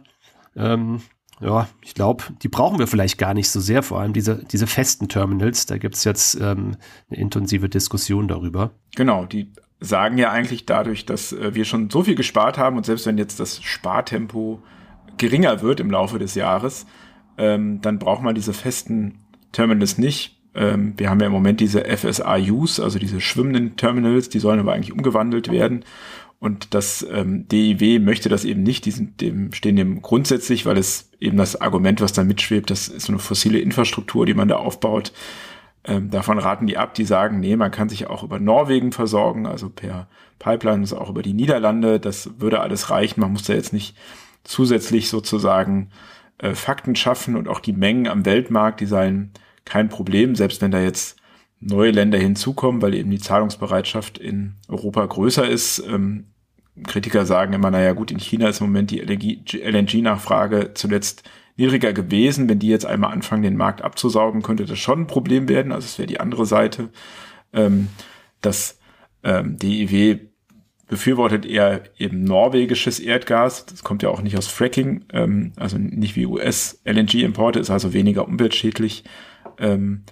ähm, 0.56 1.02
ja, 1.40 1.68
ich 1.82 1.94
glaube, 1.94 2.24
die 2.42 2.48
brauchen 2.48 2.80
wir 2.80 2.88
vielleicht 2.88 3.18
gar 3.18 3.34
nicht 3.34 3.50
so 3.50 3.60
sehr, 3.60 3.84
vor 3.84 4.00
allem 4.00 4.14
diese, 4.14 4.44
diese 4.44 4.68
festen 4.68 5.08
Terminals. 5.08 5.66
Da 5.66 5.78
gibt's 5.78 6.04
jetzt 6.04 6.36
ähm, 6.36 6.78
eine 7.10 7.20
intensive 7.20 7.70
Diskussion 7.70 8.28
darüber. 8.28 8.72
Genau, 8.96 9.26
die 9.26 9.52
sagen 9.80 10.18
ja 10.18 10.32
eigentlich 10.32 10.66
dadurch, 10.66 11.06
dass 11.06 11.34
äh, 11.34 11.54
wir 11.54 11.66
schon 11.66 11.90
so 11.90 12.04
viel 12.04 12.16
gespart 12.16 12.58
haben 12.58 12.78
und 12.78 12.86
selbst 12.86 13.06
wenn 13.06 13.18
jetzt 13.18 13.40
das 13.40 13.62
Spartempo 13.62 14.62
geringer 15.18 15.62
wird 15.62 15.80
im 15.80 15.92
Laufe 15.92 16.20
des 16.20 16.36
Jahres, 16.36 16.86
ähm, 17.38 17.82
dann 17.82 18.00
braucht 18.00 18.24
man 18.24 18.36
diese 18.36 18.54
festen 18.54 19.20
Terminals 19.52 19.98
nicht. 19.98 20.42
Ähm, 20.56 20.94
wir 20.98 21.10
haben 21.10 21.20
ja 21.20 21.28
im 21.28 21.32
Moment 21.32 21.60
diese 21.60 21.86
FSRUs, 21.86 22.80
also 22.80 22.98
diese 22.98 23.22
schwimmenden 23.22 23.76
Terminals, 23.76 24.30
die 24.30 24.40
sollen 24.40 24.60
aber 24.60 24.74
eigentlich 24.74 24.94
umgewandelt 24.94 25.52
werden. 25.52 25.86
Und 26.40 26.76
das 26.76 27.06
ähm, 27.10 27.48
DIW 27.48 28.00
möchte 28.00 28.30
das 28.30 28.46
eben 28.46 28.62
nicht, 28.62 28.86
die 28.86 28.92
sind 28.92 29.22
dem, 29.22 29.52
stehen 29.54 29.76
dem 29.76 30.02
grundsätzlich, 30.02 30.66
weil 30.66 30.78
es 30.78 31.10
eben 31.20 31.38
das 31.38 31.60
Argument, 31.60 32.00
was 32.00 32.14
da 32.14 32.24
mitschwebt, 32.24 32.70
das 32.70 32.88
ist 32.88 33.08
so 33.08 33.12
eine 33.12 33.20
fossile 33.20 33.60
Infrastruktur, 33.60 34.26
die 34.26 34.36
man 34.36 34.48
da 34.48 34.58
aufbaut. 34.58 35.14
Ähm, 35.84 36.12
davon 36.12 36.38
raten 36.38 36.68
die 36.68 36.78
ab, 36.78 36.94
die 36.94 37.06
sagen, 37.06 37.40
nee, 37.40 37.56
man 37.56 37.72
kann 37.72 37.90
sich 37.90 38.08
auch 38.08 38.24
über 38.24 38.40
Norwegen 38.40 38.92
versorgen, 38.92 39.48
also 39.48 39.70
per 39.70 40.08
Pipeline, 40.38 40.82
also 40.82 41.00
auch 41.00 41.10
über 41.10 41.24
die 41.24 41.34
Niederlande, 41.34 42.00
das 42.00 42.40
würde 42.40 42.60
alles 42.60 42.92
reichen. 42.92 43.22
Man 43.22 43.32
muss 43.32 43.44
da 43.44 43.54
jetzt 43.54 43.74
nicht 43.74 43.96
zusätzlich 44.44 45.10
sozusagen 45.10 45.90
äh, 46.38 46.54
Fakten 46.54 46.96
schaffen 46.96 47.36
und 47.36 47.48
auch 47.48 47.60
die 47.60 47.74
Mengen 47.74 48.08
am 48.08 48.26
Weltmarkt, 48.26 48.80
die 48.80 48.86
seien 48.86 49.32
kein 49.66 49.90
Problem, 49.90 50.36
selbst 50.36 50.62
wenn 50.62 50.72
da 50.72 50.80
jetzt 50.80 51.17
neue 51.60 51.92
Länder 51.92 52.18
hinzukommen, 52.18 52.82
weil 52.82 52.94
eben 52.94 53.10
die 53.10 53.20
Zahlungsbereitschaft 53.20 54.18
in 54.18 54.56
Europa 54.68 55.06
größer 55.06 55.48
ist. 55.48 55.84
Ähm, 55.88 56.26
Kritiker 56.84 57.26
sagen 57.26 57.54
immer, 57.54 57.72
naja 57.72 57.94
gut, 57.94 58.12
in 58.12 58.20
China 58.20 58.50
ist 58.50 58.62
im 58.62 58.68
Moment 58.68 58.92
die 58.92 59.00
LNG-Nachfrage 59.00 60.74
zuletzt 60.76 61.24
niedriger 61.56 61.94
gewesen. 61.94 62.48
Wenn 62.48 62.60
die 62.60 62.70
jetzt 62.70 62.86
einmal 62.86 63.12
anfangen, 63.12 63.44
den 63.44 63.58
Markt 63.58 63.82
abzusaugen, 63.82 64.44
könnte 64.44 64.66
das 64.66 64.78
schon 64.78 65.02
ein 65.02 65.08
Problem 65.08 65.50
werden. 65.50 65.72
Also 65.72 65.86
es 65.86 65.98
wäre 65.98 66.08
die 66.08 66.20
andere 66.20 66.46
Seite. 66.46 66.90
Ähm, 67.54 67.88
das 68.42 68.80
ähm, 69.24 69.58
DIW 69.58 70.20
befürwortet 70.88 71.46
eher 71.46 71.84
eben 71.98 72.24
norwegisches 72.24 73.00
Erdgas. 73.00 73.66
Das 73.66 73.84
kommt 73.84 74.04
ja 74.04 74.10
auch 74.10 74.22
nicht 74.22 74.38
aus 74.38 74.48
Fracking, 74.48 75.06
ähm, 75.12 75.52
also 75.58 75.78
nicht 75.78 76.16
wie 76.16 76.26
US-LNG-Importe, 76.26 77.60
ist 77.60 77.70
also 77.70 77.94
weniger 77.94 78.26
umweltschädlich. 78.28 79.04
Ähm, 79.58 80.04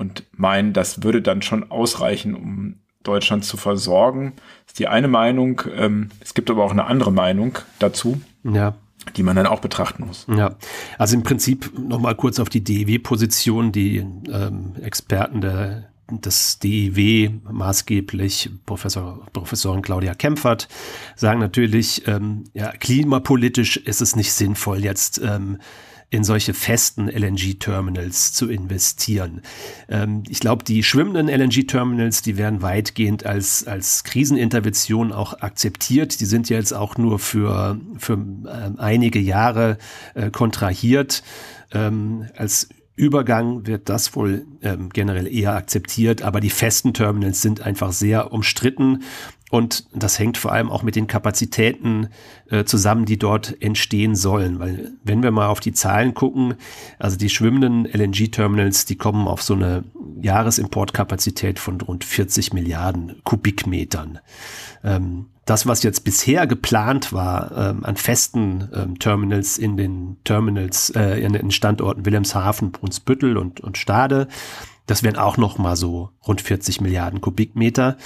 und 0.00 0.24
meinen, 0.32 0.72
das 0.72 1.02
würde 1.02 1.20
dann 1.20 1.42
schon 1.42 1.70
ausreichen, 1.70 2.34
um 2.34 2.76
Deutschland 3.02 3.44
zu 3.44 3.58
versorgen. 3.58 4.32
Das 4.64 4.72
ist 4.72 4.78
die 4.78 4.88
eine 4.88 5.08
Meinung. 5.08 5.60
Ähm, 5.76 6.08
es 6.20 6.32
gibt 6.32 6.50
aber 6.50 6.64
auch 6.64 6.70
eine 6.70 6.86
andere 6.86 7.12
Meinung 7.12 7.58
dazu. 7.78 8.20
Ja. 8.42 8.74
Die 9.16 9.22
man 9.22 9.36
dann 9.36 9.46
auch 9.46 9.60
betrachten 9.60 10.06
muss. 10.06 10.26
Ja, 10.34 10.56
also 10.98 11.16
im 11.16 11.22
Prinzip 11.22 11.78
nochmal 11.78 12.14
kurz 12.14 12.38
auf 12.38 12.48
die 12.48 12.64
DEW-Position. 12.64 13.72
Die 13.72 13.98
ähm, 13.98 14.74
Experten 14.82 15.42
der, 15.42 15.90
des 16.10 16.58
DEW, 16.60 17.30
maßgeblich 17.50 18.50
Professor, 18.64 19.26
Professorin 19.34 19.82
Claudia 19.82 20.14
Kempfert, 20.14 20.68
sagen 21.14 21.40
natürlich, 21.40 22.06
ähm, 22.08 22.44
ja, 22.54 22.72
klimapolitisch 22.72 23.76
ist 23.76 24.00
es 24.00 24.16
nicht 24.16 24.32
sinnvoll, 24.32 24.82
jetzt 24.82 25.20
ähm, 25.22 25.58
in 26.10 26.24
solche 26.24 26.54
festen 26.54 27.08
LNG-Terminals 27.08 28.32
zu 28.32 28.48
investieren. 28.48 29.42
Ähm, 29.88 30.24
ich 30.28 30.40
glaube, 30.40 30.64
die 30.64 30.82
schwimmenden 30.82 31.28
LNG-Terminals, 31.28 32.22
die 32.22 32.36
werden 32.36 32.62
weitgehend 32.62 33.24
als, 33.24 33.66
als 33.66 34.02
Krisenintervention 34.02 35.12
auch 35.12 35.40
akzeptiert. 35.40 36.20
Die 36.20 36.26
sind 36.26 36.48
jetzt 36.48 36.72
auch 36.72 36.98
nur 36.98 37.20
für, 37.20 37.78
für 37.96 38.14
äh, 38.44 38.78
einige 38.78 39.20
Jahre 39.20 39.78
äh, 40.14 40.30
kontrahiert. 40.30 41.22
Ähm, 41.72 42.26
als 42.36 42.68
Übergang 42.96 43.66
wird 43.66 43.88
das 43.88 44.14
wohl 44.14 44.44
ähm, 44.62 44.90
generell 44.90 45.26
eher 45.26 45.54
akzeptiert, 45.54 46.22
aber 46.22 46.40
die 46.40 46.50
festen 46.50 46.92
Terminals 46.92 47.40
sind 47.40 47.62
einfach 47.62 47.92
sehr 47.92 48.32
umstritten 48.32 49.04
und 49.50 49.86
das 49.92 50.18
hängt 50.18 50.38
vor 50.38 50.52
allem 50.52 50.70
auch 50.70 50.84
mit 50.84 50.94
den 50.94 51.08
Kapazitäten 51.08 52.08
äh, 52.50 52.64
zusammen, 52.64 53.04
die 53.04 53.18
dort 53.18 53.60
entstehen 53.60 54.14
sollen. 54.14 54.60
Weil 54.60 54.92
wenn 55.02 55.24
wir 55.24 55.32
mal 55.32 55.48
auf 55.48 55.58
die 55.58 55.72
Zahlen 55.72 56.14
gucken, 56.14 56.54
also 57.00 57.16
die 57.16 57.28
schwimmenden 57.28 57.84
LNG-Terminals, 57.84 58.84
die 58.84 58.96
kommen 58.96 59.26
auf 59.26 59.42
so 59.42 59.54
eine 59.54 59.84
Jahresimportkapazität 60.20 61.58
von 61.58 61.80
rund 61.80 62.04
40 62.04 62.52
Milliarden 62.52 63.20
Kubikmetern. 63.24 64.20
Ähm, 64.84 65.26
das, 65.46 65.66
was 65.66 65.82
jetzt 65.82 66.04
bisher 66.04 66.46
geplant 66.46 67.12
war 67.12 67.50
ähm, 67.56 67.84
an 67.84 67.96
festen 67.96 68.68
ähm, 68.72 69.00
Terminals 69.00 69.58
in 69.58 69.76
den 69.76 70.16
Terminals, 70.22 70.90
äh, 70.90 71.20
in 71.20 71.32
den 71.32 71.50
Standorten 71.50 72.06
Wilhelmshaven, 72.06 72.70
Brunsbüttel 72.70 73.36
und, 73.36 73.60
und 73.60 73.76
Stade, 73.76 74.28
das 74.86 75.02
wären 75.02 75.16
auch 75.16 75.38
noch 75.38 75.58
mal 75.58 75.74
so 75.74 76.10
rund 76.24 76.40
40 76.40 76.80
Milliarden 76.80 77.20
Kubikmeter. 77.20 77.96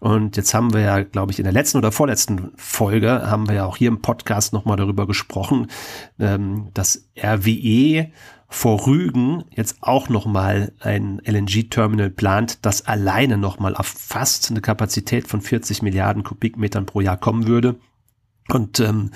Und 0.00 0.36
jetzt 0.36 0.54
haben 0.54 0.72
wir 0.72 0.80
ja, 0.80 1.02
glaube 1.02 1.32
ich, 1.32 1.38
in 1.38 1.44
der 1.44 1.52
letzten 1.52 1.78
oder 1.78 1.90
vorletzten 1.90 2.52
Folge 2.56 3.28
haben 3.30 3.48
wir 3.48 3.56
ja 3.56 3.64
auch 3.64 3.76
hier 3.76 3.88
im 3.88 4.00
Podcast 4.00 4.52
nochmal 4.52 4.76
darüber 4.76 5.06
gesprochen, 5.06 5.68
ähm, 6.20 6.68
dass 6.74 7.08
RWE 7.20 8.08
vor 8.48 8.86
Rügen 8.86 9.44
jetzt 9.50 9.76
auch 9.80 10.08
nochmal 10.08 10.72
ein 10.80 11.20
LNG-Terminal 11.24 12.10
plant, 12.10 12.64
das 12.64 12.86
alleine 12.86 13.36
nochmal 13.36 13.76
auf 13.76 13.86
fast 13.86 14.50
eine 14.50 14.60
Kapazität 14.60 15.26
von 15.26 15.42
40 15.42 15.82
Milliarden 15.82 16.22
Kubikmetern 16.22 16.86
pro 16.86 17.00
Jahr 17.00 17.18
kommen 17.18 17.46
würde. 17.46 17.76
Und 18.52 18.80
ähm, 18.80 19.10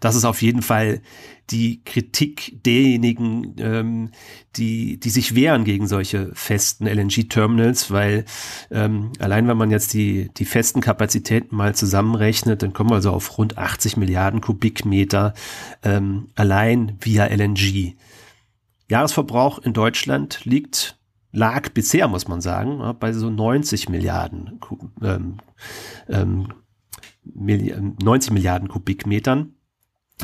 das 0.00 0.16
ist 0.16 0.24
auf 0.24 0.40
jeden 0.42 0.62
Fall 0.62 1.02
die 1.50 1.82
Kritik 1.84 2.62
derjenigen, 2.64 3.54
ähm, 3.58 4.10
die, 4.56 4.98
die 5.00 5.10
sich 5.10 5.34
wehren 5.34 5.64
gegen 5.64 5.86
solche 5.86 6.30
festen 6.34 6.86
LNG-Terminals, 6.86 7.90
weil 7.90 8.24
ähm, 8.70 9.12
allein 9.18 9.48
wenn 9.48 9.56
man 9.56 9.70
jetzt 9.70 9.94
die, 9.94 10.30
die 10.36 10.44
festen 10.44 10.80
Kapazitäten 10.80 11.56
mal 11.56 11.74
zusammenrechnet, 11.74 12.62
dann 12.62 12.72
kommen 12.72 12.90
wir 12.90 12.96
also 12.96 13.12
auf 13.12 13.38
rund 13.38 13.56
80 13.56 13.96
Milliarden 13.96 14.40
Kubikmeter 14.40 15.34
ähm, 15.82 16.28
allein 16.34 16.96
via 17.00 17.26
LNG. 17.26 17.94
Jahresverbrauch 18.90 19.58
in 19.58 19.72
Deutschland 19.72 20.44
liegt 20.44 20.98
lag 21.32 21.70
bisher, 21.70 22.08
muss 22.08 22.26
man 22.26 22.40
sagen, 22.40 22.94
bei 22.98 23.12
so 23.12 23.28
90 23.28 23.88
Milliarden, 23.90 24.60
ähm, 25.02 25.38
ähm, 26.08 26.48
90 27.34 28.32
Milliarden 28.32 28.68
Kubikmetern. 28.68 29.54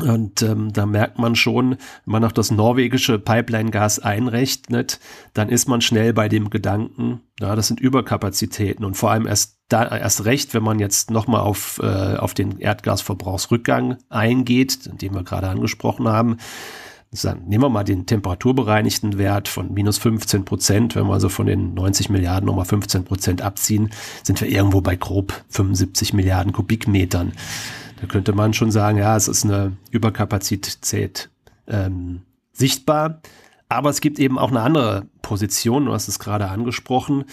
Und 0.02 0.42
ähm, 0.42 0.72
da 0.72 0.86
merkt 0.86 1.20
man 1.20 1.36
schon, 1.36 1.70
wenn 1.70 2.12
man 2.12 2.22
noch 2.22 2.32
das 2.32 2.50
norwegische 2.50 3.20
Pipeline-Gas 3.20 4.00
einrechnet, 4.00 4.98
dann 5.34 5.48
ist 5.48 5.68
man 5.68 5.80
schnell 5.80 6.12
bei 6.12 6.28
dem 6.28 6.50
Gedanken, 6.50 7.20
ja, 7.38 7.54
das 7.54 7.68
sind 7.68 7.78
Überkapazitäten 7.78 8.84
und 8.84 8.96
vor 8.96 9.12
allem 9.12 9.28
erst 9.28 9.60
da 9.68 9.96
erst 9.96 10.24
recht, 10.24 10.52
wenn 10.52 10.64
man 10.64 10.80
jetzt 10.80 11.10
nochmal 11.10 11.40
auf, 11.40 11.80
äh, 11.82 12.16
auf 12.16 12.34
den 12.34 12.58
Erdgasverbrauchsrückgang 12.58 13.98
eingeht, 14.08 15.00
den 15.00 15.14
wir 15.14 15.22
gerade 15.22 15.48
angesprochen 15.48 16.08
haben. 16.08 16.38
Dann 17.22 17.44
nehmen 17.46 17.64
wir 17.64 17.68
mal 17.68 17.84
den 17.84 18.06
temperaturbereinigten 18.06 19.18
Wert 19.18 19.48
von 19.48 19.72
minus 19.72 19.98
15 19.98 20.44
Prozent. 20.44 20.96
Wenn 20.96 21.06
wir 21.06 21.14
also 21.14 21.28
von 21.28 21.46
den 21.46 21.74
90 21.74 22.10
Milliarden 22.10 22.46
nochmal 22.46 22.64
15 22.64 23.04
Prozent 23.04 23.42
abziehen, 23.42 23.90
sind 24.22 24.40
wir 24.40 24.48
irgendwo 24.48 24.80
bei 24.80 24.96
grob 24.96 25.44
75 25.50 26.12
Milliarden 26.12 26.52
Kubikmetern. 26.52 27.32
Da 28.00 28.06
könnte 28.06 28.32
man 28.32 28.52
schon 28.52 28.70
sagen, 28.70 28.98
ja, 28.98 29.16
es 29.16 29.28
ist 29.28 29.44
eine 29.44 29.76
Überkapazität 29.90 31.30
ähm, 31.68 32.22
sichtbar. 32.52 33.20
Aber 33.68 33.90
es 33.90 34.00
gibt 34.00 34.18
eben 34.18 34.38
auch 34.38 34.50
eine 34.50 34.60
andere 34.60 35.06
Position, 35.22 35.86
du 35.86 35.92
hast 35.92 36.06
es 36.06 36.18
gerade 36.18 36.48
angesprochen, 36.48 37.24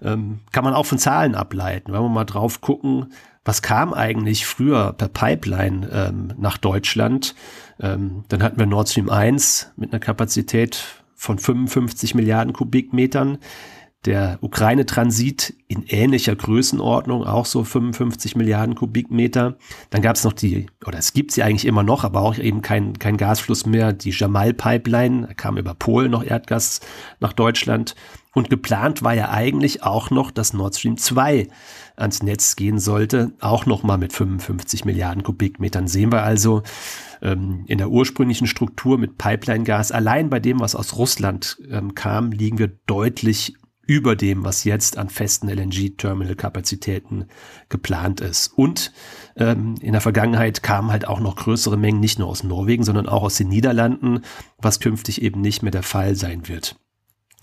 ähm, 0.00 0.38
kann 0.52 0.64
man 0.64 0.72
auch 0.72 0.86
von 0.86 0.98
Zahlen 0.98 1.34
ableiten. 1.34 1.92
Wenn 1.92 2.00
wir 2.00 2.08
mal 2.08 2.24
drauf 2.24 2.60
gucken, 2.60 3.12
was 3.44 3.62
kam 3.62 3.94
eigentlich 3.94 4.46
früher 4.46 4.92
per 4.92 5.08
Pipeline 5.08 5.88
ähm, 5.92 6.34
nach 6.36 6.58
Deutschland, 6.58 7.34
ähm, 7.80 8.24
dann 8.28 8.42
hatten 8.42 8.58
wir 8.58 8.66
Nord 8.66 8.88
Stream 8.88 9.08
1 9.08 9.72
mit 9.76 9.92
einer 9.92 10.00
Kapazität 10.00 10.84
von 11.14 11.38
55 11.38 12.14
Milliarden 12.14 12.52
Kubikmetern 12.52 13.38
der 14.06 14.38
Ukraine-Transit 14.40 15.54
in 15.68 15.84
ähnlicher 15.86 16.34
Größenordnung, 16.34 17.24
auch 17.24 17.44
so 17.44 17.64
55 17.64 18.34
Milliarden 18.34 18.74
Kubikmeter. 18.74 19.56
Dann 19.90 20.00
gab 20.00 20.16
es 20.16 20.24
noch 20.24 20.32
die, 20.32 20.66
oder 20.86 20.98
es 20.98 21.12
gibt 21.12 21.32
sie 21.32 21.42
eigentlich 21.42 21.66
immer 21.66 21.82
noch, 21.82 22.02
aber 22.02 22.22
auch 22.22 22.38
eben 22.38 22.62
kein, 22.62 22.98
kein 22.98 23.18
Gasfluss 23.18 23.66
mehr, 23.66 23.92
die 23.92 24.10
Jamal-Pipeline, 24.10 25.26
da 25.26 25.34
kam 25.34 25.58
über 25.58 25.74
Polen 25.74 26.10
noch 26.10 26.24
Erdgas 26.24 26.80
nach 27.20 27.34
Deutschland. 27.34 27.94
Und 28.32 28.48
geplant 28.48 29.02
war 29.02 29.12
ja 29.12 29.30
eigentlich 29.30 29.82
auch 29.82 30.10
noch, 30.10 30.30
dass 30.30 30.52
Nord 30.52 30.76
Stream 30.76 30.96
2 30.96 31.48
ans 31.96 32.22
Netz 32.22 32.56
gehen 32.56 32.78
sollte, 32.78 33.32
auch 33.40 33.66
noch 33.66 33.82
mal 33.82 33.98
mit 33.98 34.12
55 34.12 34.84
Milliarden 34.84 35.24
Kubikmetern. 35.24 35.88
Sehen 35.88 36.12
wir 36.12 36.22
also 36.22 36.62
ähm, 37.22 37.64
in 37.66 37.78
der 37.78 37.90
ursprünglichen 37.90 38.46
Struktur 38.46 38.98
mit 38.98 39.18
Pipeline-Gas, 39.18 39.92
allein 39.92 40.30
bei 40.30 40.38
dem, 40.38 40.60
was 40.60 40.76
aus 40.76 40.96
Russland 40.96 41.58
ähm, 41.70 41.94
kam, 41.94 42.30
liegen 42.30 42.58
wir 42.58 42.68
deutlich 42.86 43.56
über 43.90 44.14
dem, 44.14 44.44
was 44.44 44.62
jetzt 44.62 44.98
an 44.98 45.08
festen 45.08 45.48
LNG-Terminal-Kapazitäten 45.48 47.24
geplant 47.68 48.20
ist. 48.20 48.46
Und 48.56 48.92
ähm, 49.34 49.74
in 49.80 49.90
der 49.90 50.00
Vergangenheit 50.00 50.62
kamen 50.62 50.92
halt 50.92 51.08
auch 51.08 51.18
noch 51.18 51.34
größere 51.34 51.76
Mengen, 51.76 51.98
nicht 51.98 52.20
nur 52.20 52.28
aus 52.28 52.44
Norwegen, 52.44 52.84
sondern 52.84 53.08
auch 53.08 53.24
aus 53.24 53.34
den 53.34 53.48
Niederlanden, 53.48 54.20
was 54.58 54.78
künftig 54.78 55.22
eben 55.22 55.40
nicht 55.40 55.64
mehr 55.64 55.72
der 55.72 55.82
Fall 55.82 56.14
sein 56.14 56.46
wird. 56.46 56.76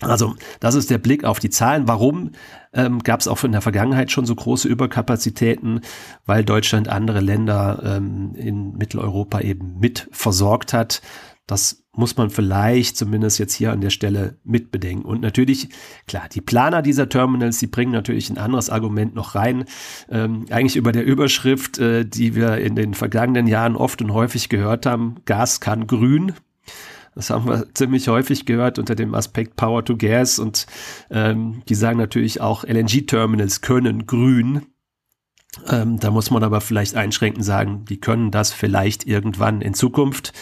Also 0.00 0.36
das 0.60 0.74
ist 0.74 0.88
der 0.88 0.96
Blick 0.96 1.24
auf 1.24 1.38
die 1.38 1.50
Zahlen. 1.50 1.86
Warum 1.86 2.30
ähm, 2.72 3.00
gab 3.02 3.20
es 3.20 3.28
auch 3.28 3.44
in 3.44 3.52
der 3.52 3.60
Vergangenheit 3.60 4.10
schon 4.10 4.24
so 4.24 4.34
große 4.34 4.68
Überkapazitäten? 4.68 5.82
Weil 6.24 6.44
Deutschland 6.44 6.88
andere 6.88 7.20
Länder 7.20 7.82
ähm, 7.84 8.34
in 8.36 8.72
Mitteleuropa 8.78 9.40
eben 9.40 9.78
mit 9.80 10.08
versorgt 10.12 10.72
hat. 10.72 11.02
Das 11.48 11.82
muss 11.92 12.16
man 12.18 12.28
vielleicht 12.28 12.98
zumindest 12.98 13.38
jetzt 13.38 13.54
hier 13.54 13.72
an 13.72 13.80
der 13.80 13.88
Stelle 13.88 14.36
mitbedenken. 14.44 15.06
Und 15.06 15.22
natürlich, 15.22 15.70
klar, 16.06 16.28
die 16.30 16.42
Planer 16.42 16.82
dieser 16.82 17.08
Terminals, 17.08 17.58
die 17.58 17.66
bringen 17.66 17.90
natürlich 17.90 18.28
ein 18.28 18.36
anderes 18.36 18.68
Argument 18.68 19.14
noch 19.14 19.34
rein. 19.34 19.64
Ähm, 20.10 20.44
eigentlich 20.50 20.76
über 20.76 20.92
der 20.92 21.06
Überschrift, 21.06 21.78
äh, 21.78 22.04
die 22.04 22.36
wir 22.36 22.58
in 22.58 22.76
den 22.76 22.92
vergangenen 22.92 23.46
Jahren 23.46 23.76
oft 23.76 24.02
und 24.02 24.12
häufig 24.12 24.50
gehört 24.50 24.84
haben, 24.84 25.16
Gas 25.24 25.60
kann 25.60 25.86
grün. 25.86 26.34
Das 27.14 27.30
haben 27.30 27.48
wir 27.48 27.66
ziemlich 27.72 28.08
häufig 28.08 28.44
gehört 28.44 28.78
unter 28.78 28.94
dem 28.94 29.14
Aspekt 29.14 29.56
Power 29.56 29.82
to 29.82 29.96
Gas 29.96 30.38
und 30.38 30.66
ähm, 31.10 31.62
die 31.66 31.74
sagen 31.74 31.98
natürlich 31.98 32.42
auch, 32.42 32.62
LNG-Terminals 32.62 33.62
können 33.62 34.06
grün. 34.06 34.66
Ähm, 35.66 35.98
da 35.98 36.10
muss 36.10 36.30
man 36.30 36.44
aber 36.44 36.60
vielleicht 36.60 36.94
einschränkend 36.94 37.44
sagen, 37.44 37.86
die 37.86 37.98
können 37.98 38.30
das 38.30 38.52
vielleicht 38.52 39.06
irgendwann 39.06 39.62
in 39.62 39.72
Zukunft 39.72 40.34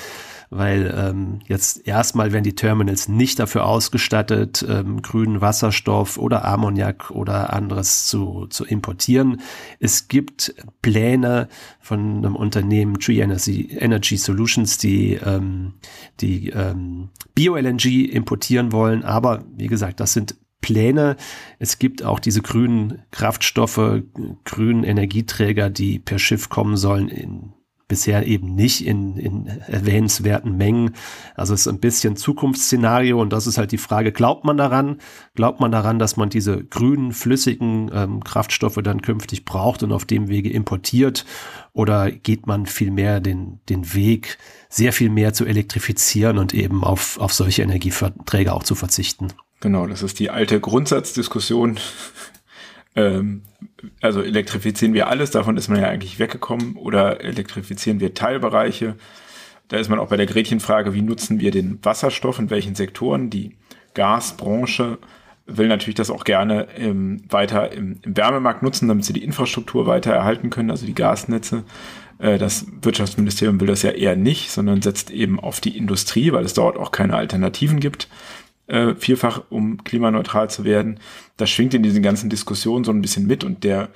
weil 0.51 0.95
ähm, 0.97 1.41
jetzt 1.47 1.87
erstmal 1.87 2.33
werden 2.33 2.45
die 2.45 2.55
Terminals 2.55 3.09
nicht 3.09 3.39
dafür 3.39 3.67
ausgestattet, 3.67 4.65
ähm, 4.69 5.03
grünen 5.03 5.41
Wasserstoff 5.41 6.19
oder 6.19 6.45
Ammoniak 6.45 7.11
oder 7.11 7.53
anderes 7.53 8.07
zu, 8.07 8.47
zu 8.49 8.65
importieren. 8.65 9.41
Es 9.81 10.09
gibt 10.09 10.55
Pläne 10.83 11.49
von 11.81 12.19
einem 12.19 12.37
Unternehmen 12.37 12.99
Tree 12.99 13.21
Energy, 13.21 13.69
Energy 13.79 14.17
Solutions, 14.17 14.79
die, 14.79 15.15
ähm, 15.15 15.75
die 16.21 16.51
ähm, 16.51 17.11
Bio-LNG 17.35 18.11
importieren 18.13 18.73
wollen, 18.73 19.05
aber 19.05 19.45
wie 19.57 19.67
gesagt, 19.67 20.01
das 20.01 20.13
sind 20.13 20.37
Pläne. 20.61 21.17
Es 21.59 21.79
gibt 21.79 22.03
auch 22.03 22.19
diese 22.19 22.43
grünen 22.43 23.03
Kraftstoffe, 23.13 24.03
grünen 24.45 24.83
Energieträger, 24.83 25.71
die 25.71 25.99
per 26.01 26.19
Schiff 26.19 26.49
kommen 26.49 26.77
sollen 26.77 27.09
in 27.09 27.46
bisher 27.89 28.27
eben 28.27 28.55
nicht 28.55 28.85
in, 28.85 29.17
in 29.17 29.47
erwähnenswerten 29.47 30.57
Mengen. 30.57 30.95
Also 31.35 31.55
es 31.55 31.61
ist 31.61 31.69
ein 31.69 31.81
bisschen 31.81 32.17
Zukunftsszenario 32.17 33.21
und 33.21 33.33
das 33.33 33.47
ist 33.47 33.59
halt 33.59 33.73
die 33.73 33.79
Frage, 33.79 34.13
glaubt 34.13 34.45
man 34.45 34.57
daran? 34.57 34.99
Glaubt 35.35 35.61
man 35.61 35.71
daran, 35.71 35.99
dass 35.99 36.17
man 36.17 36.29
diese 36.29 36.65
grünen, 36.65 37.13
flüssigen 37.13 37.91
ähm, 37.95 38.25
Kraftstoffe 38.25 38.81
dann 38.83 39.03
künftig 39.03 39.45
braucht 39.45 39.83
und 39.83 39.93
auf 39.93 40.05
dem 40.05 40.29
Wege 40.29 40.51
importiert? 40.51 41.25
Oder 41.73 42.11
geht 42.11 42.47
man 42.47 42.67
vielmehr 42.67 43.21
den, 43.21 43.61
den 43.69 43.95
Weg, 43.95 44.39
sehr 44.69 44.93
viel 44.93 45.11
mehr 45.11 45.33
zu 45.33 45.45
elektrifizieren 45.45 46.39
und 46.39 46.55
eben 46.55 46.83
auf, 46.83 47.19
auf 47.21 47.33
solche 47.33 47.63
Energieträger 47.63 48.55
auch 48.55 48.65
zu 48.65 48.75
verzichten? 48.75 49.29
Genau, 49.61 49.87
das 49.87 50.03
ist 50.03 50.19
die 50.19 50.31
alte 50.31 50.61
Grundsatzdiskussion, 50.61 51.79
ähm, 52.97 53.43
also 54.01 54.23
elektrifizieren 54.23 54.95
wir 54.95 55.09
alles, 55.09 55.31
davon 55.31 55.57
ist 55.57 55.69
man 55.69 55.81
ja 55.81 55.89
eigentlich 55.89 56.19
weggekommen, 56.19 56.77
oder 56.77 57.21
elektrifizieren 57.21 58.01
wir 58.01 58.15
Teilbereiche. 58.15 58.97
Da 59.69 59.77
ist 59.77 59.89
man 59.89 59.99
auch 59.99 60.09
bei 60.09 60.17
der 60.17 60.27
Gretchenfrage, 60.27 60.95
wie 60.95 61.03
nutzen 61.03 61.41
wir 61.41 61.51
den 61.51 61.79
Wasserstoff 61.85 62.39
in 62.39 62.51
welchen 62.51 62.75
Sektoren? 62.75 63.31
Die 63.31 63.57
Gasbranche 63.95 64.99
will 65.47 65.69
natürlich 65.69 65.95
das 65.95 66.11
auch 66.11 66.25
gerne 66.25 66.69
ähm, 66.77 67.23
weiter 67.29 67.71
im, 67.73 67.99
im, 68.03 68.17
Wärmemarkt 68.17 68.63
nutzen, 68.63 68.89
damit 68.89 69.05
sie 69.05 69.13
die 69.13 69.23
Infrastruktur 69.23 69.87
weiter 69.87 70.13
erhalten 70.13 70.51
können, 70.51 70.71
also 70.71 70.87
die 70.87 70.95
Gasnetze. 70.95 71.65
Äh, 72.19 72.39
das 72.39 72.67
Wirtschaftsministerium 72.83 73.61
will 73.61 73.69
das 73.69 73.83
ja 73.83 73.91
eher 73.91 74.17
nicht, 74.17 74.51
sondern 74.51 74.83
setzt 74.83 75.11
eben 75.11 75.39
auf 75.39 75.61
die 75.61 75.77
Industrie, 75.77 76.33
weil 76.33 76.45
es 76.45 76.55
dort 76.55 76.77
auch 76.77 76.91
keine 76.91 77.15
Alternativen 77.15 77.79
gibt 77.79 78.09
äh, 78.67 78.95
vielfach, 78.95 79.45
um 79.51 79.85
klimaneutral 79.85 80.51
zu 80.51 80.65
werden. 80.65 81.01
Das 81.37 81.51
schwingt 81.51 81.75
in 81.75 81.83
diesen 81.83 82.03
ganzen 82.03 82.31
Diskussionen 82.31 82.85
so 82.85 82.93
ein 82.93 83.03
bisschen 83.03 83.27
mit 83.27 83.45
und 83.45 83.65
der 83.65 83.89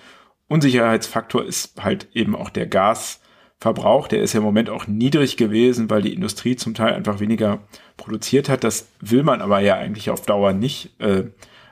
Unsicherheitsfaktor 0.48 1.44
ist 1.44 1.82
halt 1.82 2.08
eben 2.12 2.34
auch 2.34 2.50
der 2.50 2.66
Gasverbrauch. 2.66 4.08
Der 4.08 4.20
ist 4.20 4.32
ja 4.32 4.38
im 4.38 4.44
Moment 4.44 4.68
auch 4.68 4.88
niedrig 4.88 5.36
gewesen, 5.36 5.88
weil 5.90 6.02
die 6.02 6.12
Industrie 6.12 6.56
zum 6.56 6.74
Teil 6.74 6.94
einfach 6.94 7.20
weniger 7.20 7.60
produziert 7.96 8.48
hat. 8.48 8.64
Das 8.64 8.88
will 9.00 9.22
man 9.22 9.42
aber 9.42 9.60
ja 9.60 9.76
eigentlich 9.76 10.10
auf 10.10 10.22
Dauer 10.22 10.52
nicht. 10.52 10.98
Äh, 11.00 11.24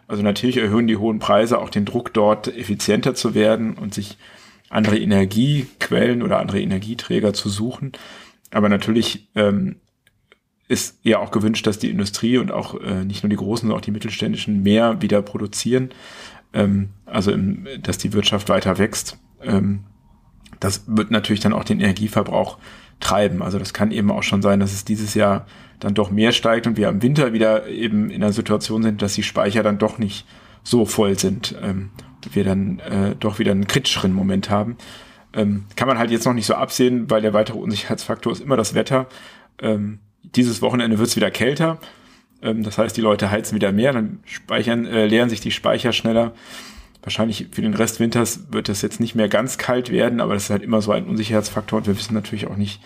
also 0.06 0.22
natürlich 0.22 0.56
erhöhen 0.56 0.87
die 0.87 0.96
hohen 0.96 1.18
Preise 1.18 1.58
auch 1.58 1.70
den 1.70 1.84
Druck 1.84 2.14
dort 2.14 2.48
effizienter 2.48 3.14
zu 3.14 3.34
werden 3.34 3.74
und 3.74 3.94
sich 3.94 4.16
andere 4.70 4.98
Energiequellen 4.98 6.22
oder 6.22 6.38
andere 6.38 6.61
Energieträger 6.61 7.34
zu 7.34 7.48
suchen. 7.48 7.92
Aber 8.50 8.68
natürlich 8.68 9.28
ähm, 9.34 9.76
ist 10.68 10.98
ja 11.02 11.18
auch 11.18 11.31
gewünscht, 11.31 11.66
dass 11.66 11.78
die 11.78 11.90
Industrie 11.90 12.38
und 12.38 12.52
auch 12.52 12.81
äh, 12.81 13.04
nicht 13.04 13.22
nur 13.22 13.31
die 13.31 13.37
großen, 13.37 13.62
sondern 13.66 13.78
auch 13.78 13.85
die 13.85 13.90
mittelständischen 13.90 14.62
mehr 14.62 15.00
wieder 15.00 15.22
produzieren. 15.22 15.90
Ähm, 16.52 16.90
also 17.07 17.33
im, 17.33 17.66
dass 17.83 17.98
die 17.98 18.12
Wirtschaft 18.12 18.48
weiter 18.48 18.78
wächst. 18.78 19.18
Ähm, 19.42 19.81
das 20.61 20.85
wird 20.87 21.11
natürlich 21.11 21.40
dann 21.40 21.52
auch 21.52 21.64
den 21.64 21.81
Energieverbrauch 21.81 22.59
treiben. 23.00 23.42
Also 23.42 23.59
das 23.59 23.72
kann 23.72 23.90
eben 23.90 24.11
auch 24.11 24.22
schon 24.22 24.42
sein, 24.42 24.61
dass 24.61 24.72
es 24.72 24.85
dieses 24.85 25.14
Jahr 25.14 25.46
dann 25.81 25.94
doch 25.94 26.11
mehr 26.11 26.33
steigt 26.33 26.66
und 26.66 26.76
wir 26.76 26.88
im 26.88 27.02
Winter 27.02 27.33
wieder 27.33 27.68
eben 27.68 28.11
in 28.11 28.20
der 28.20 28.33
Situation 28.33 28.83
sind, 28.83 29.00
dass 29.00 29.14
die 29.14 29.22
Speicher 29.22 29.62
dann 29.62 29.78
doch 29.78 29.98
nicht 29.98 30.26
so 30.64 30.85
voll 30.85 31.18
sind. 31.18 31.54
Ähm, 31.62 31.90
wir 32.33 32.44
dann 32.44 32.81
äh, 32.81 33.14
doch 33.18 33.38
wieder 33.38 33.52
einen 33.52 33.68
kritischeren 33.68 34.12
Moment 34.12 34.50
haben. 34.50 34.76
Ähm, 35.33 35.64
kann 35.76 35.88
man 35.88 35.98
halt 35.98 36.11
jetzt 36.11 36.26
noch 36.26 36.35
nicht 36.35 36.46
so 36.46 36.54
absehen, 36.54 37.09
weil 37.11 37.22
der 37.22 37.33
weitere 37.33 37.59
Unsicherheitsfaktor 37.59 38.33
ist 38.33 38.42
immer 38.42 38.57
das 38.57 38.74
Wetter. 38.74 39.07
Ähm, 39.61 40.00
dieses 40.22 40.62
Wochenende 40.62 40.98
wird 40.98 41.09
es 41.09 41.16
wieder 41.16 41.31
kälter. 41.31 41.78
Ähm, 42.42 42.62
das 42.62 42.78
heißt, 42.78 42.96
die 42.96 43.00
Leute 43.00 43.31
heizen 43.31 43.54
wieder 43.54 43.72
mehr, 43.72 43.92
dann 43.92 44.20
speichern, 44.24 44.87
äh, 44.87 45.07
leeren 45.07 45.28
sich 45.28 45.40
die 45.40 45.50
Speicher 45.50 45.92
schneller. 45.92 46.33
Wahrscheinlich 47.02 47.46
für 47.52 47.62
den 47.62 47.74
Rest 47.74 48.00
Winters 48.00 48.52
wird 48.52 48.68
es 48.68 48.83
jetzt 48.83 49.00
nicht 49.00 49.14
mehr 49.14 49.28
ganz 49.28 49.57
kalt 49.57 49.90
werden, 49.90 50.20
aber 50.20 50.35
das 50.35 50.44
ist 50.44 50.50
halt 50.50 50.62
immer 50.62 50.83
so 50.83 50.92
ein 50.92 51.07
Unsicherheitsfaktor 51.07 51.78
und 51.78 51.87
wir 51.87 51.96
wissen 51.96 52.14
natürlich 52.14 52.48
auch 52.48 52.57
nicht, 52.57 52.81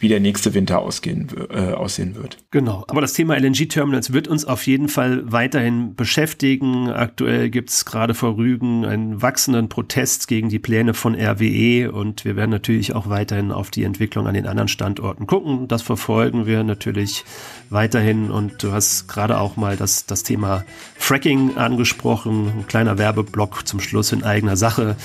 wie 0.00 0.08
der 0.08 0.20
nächste 0.20 0.54
Winter 0.54 0.80
ausgehen, 0.80 1.28
äh, 1.50 1.72
aussehen 1.72 2.16
wird. 2.16 2.38
Genau, 2.50 2.84
aber 2.88 3.00
das 3.00 3.12
Thema 3.12 3.36
LNG-Terminals 3.36 4.12
wird 4.12 4.28
uns 4.28 4.44
auf 4.44 4.66
jeden 4.66 4.88
Fall 4.88 5.30
weiterhin 5.30 5.94
beschäftigen. 5.94 6.88
Aktuell 6.88 7.50
gibt 7.50 7.70
es 7.70 7.84
gerade 7.84 8.14
vor 8.14 8.36
Rügen 8.36 8.84
einen 8.84 9.22
wachsenden 9.22 9.68
Protest 9.68 10.28
gegen 10.28 10.48
die 10.48 10.58
Pläne 10.58 10.94
von 10.94 11.14
RWE 11.14 11.92
und 11.92 12.24
wir 12.24 12.36
werden 12.36 12.50
natürlich 12.50 12.94
auch 12.94 13.08
weiterhin 13.08 13.52
auf 13.52 13.70
die 13.70 13.84
Entwicklung 13.84 14.26
an 14.26 14.34
den 14.34 14.46
anderen 14.46 14.68
Standorten 14.68 15.26
gucken. 15.26 15.68
Das 15.68 15.82
verfolgen 15.82 16.46
wir 16.46 16.64
natürlich 16.64 17.24
weiterhin 17.70 18.30
und 18.30 18.62
du 18.62 18.72
hast 18.72 19.08
gerade 19.08 19.38
auch 19.38 19.56
mal 19.56 19.76
das, 19.76 20.06
das 20.06 20.22
Thema 20.22 20.64
Fracking 20.96 21.56
angesprochen. 21.56 22.52
Ein 22.58 22.66
kleiner 22.66 22.98
Werbeblock 22.98 23.66
zum 23.66 23.80
Schluss 23.80 24.12
in 24.12 24.24
eigener 24.24 24.56
Sache. 24.56 24.96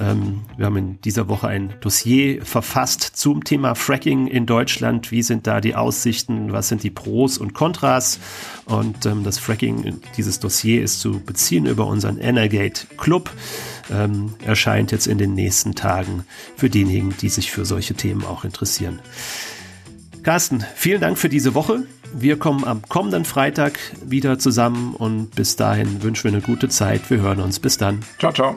Ähm, 0.00 0.42
wir 0.56 0.66
haben 0.66 0.76
in 0.76 1.00
dieser 1.02 1.28
Woche 1.28 1.48
ein 1.48 1.74
Dossier 1.80 2.44
verfasst 2.44 3.02
zum 3.02 3.44
Thema 3.44 3.74
Fracking 3.74 4.28
in 4.42 4.46
Deutschland. 4.46 5.12
Wie 5.12 5.22
sind 5.22 5.46
da 5.46 5.60
die 5.60 5.76
Aussichten? 5.76 6.52
Was 6.52 6.68
sind 6.68 6.82
die 6.82 6.90
Pros 6.90 7.38
und 7.38 7.54
Kontras? 7.54 8.18
Und 8.64 9.06
ähm, 9.06 9.22
das 9.22 9.38
Fracking, 9.38 10.00
dieses 10.16 10.40
Dossier 10.40 10.82
ist 10.82 11.00
zu 11.00 11.20
beziehen 11.20 11.66
über 11.66 11.86
unseren 11.86 12.18
Energate 12.18 12.86
Club. 12.98 13.30
Ähm, 13.90 14.34
erscheint 14.44 14.90
jetzt 14.90 15.06
in 15.06 15.18
den 15.18 15.34
nächsten 15.34 15.74
Tagen 15.76 16.24
für 16.56 16.68
diejenigen, 16.68 17.14
die 17.20 17.28
sich 17.28 17.52
für 17.52 17.64
solche 17.64 17.94
Themen 17.94 18.24
auch 18.24 18.44
interessieren. 18.44 18.98
Carsten, 20.24 20.64
vielen 20.74 21.00
Dank 21.00 21.18
für 21.18 21.28
diese 21.28 21.54
Woche. 21.54 21.84
Wir 22.12 22.38
kommen 22.38 22.64
am 22.64 22.82
kommenden 22.82 23.24
Freitag 23.24 23.78
wieder 24.04 24.38
zusammen 24.38 24.94
und 24.94 25.34
bis 25.34 25.56
dahin 25.56 26.02
wünschen 26.02 26.24
wir 26.24 26.32
eine 26.32 26.42
gute 26.42 26.68
Zeit. 26.68 27.08
Wir 27.10 27.20
hören 27.20 27.40
uns. 27.40 27.60
Bis 27.60 27.78
dann. 27.78 28.00
Ciao, 28.18 28.32
ciao. 28.32 28.56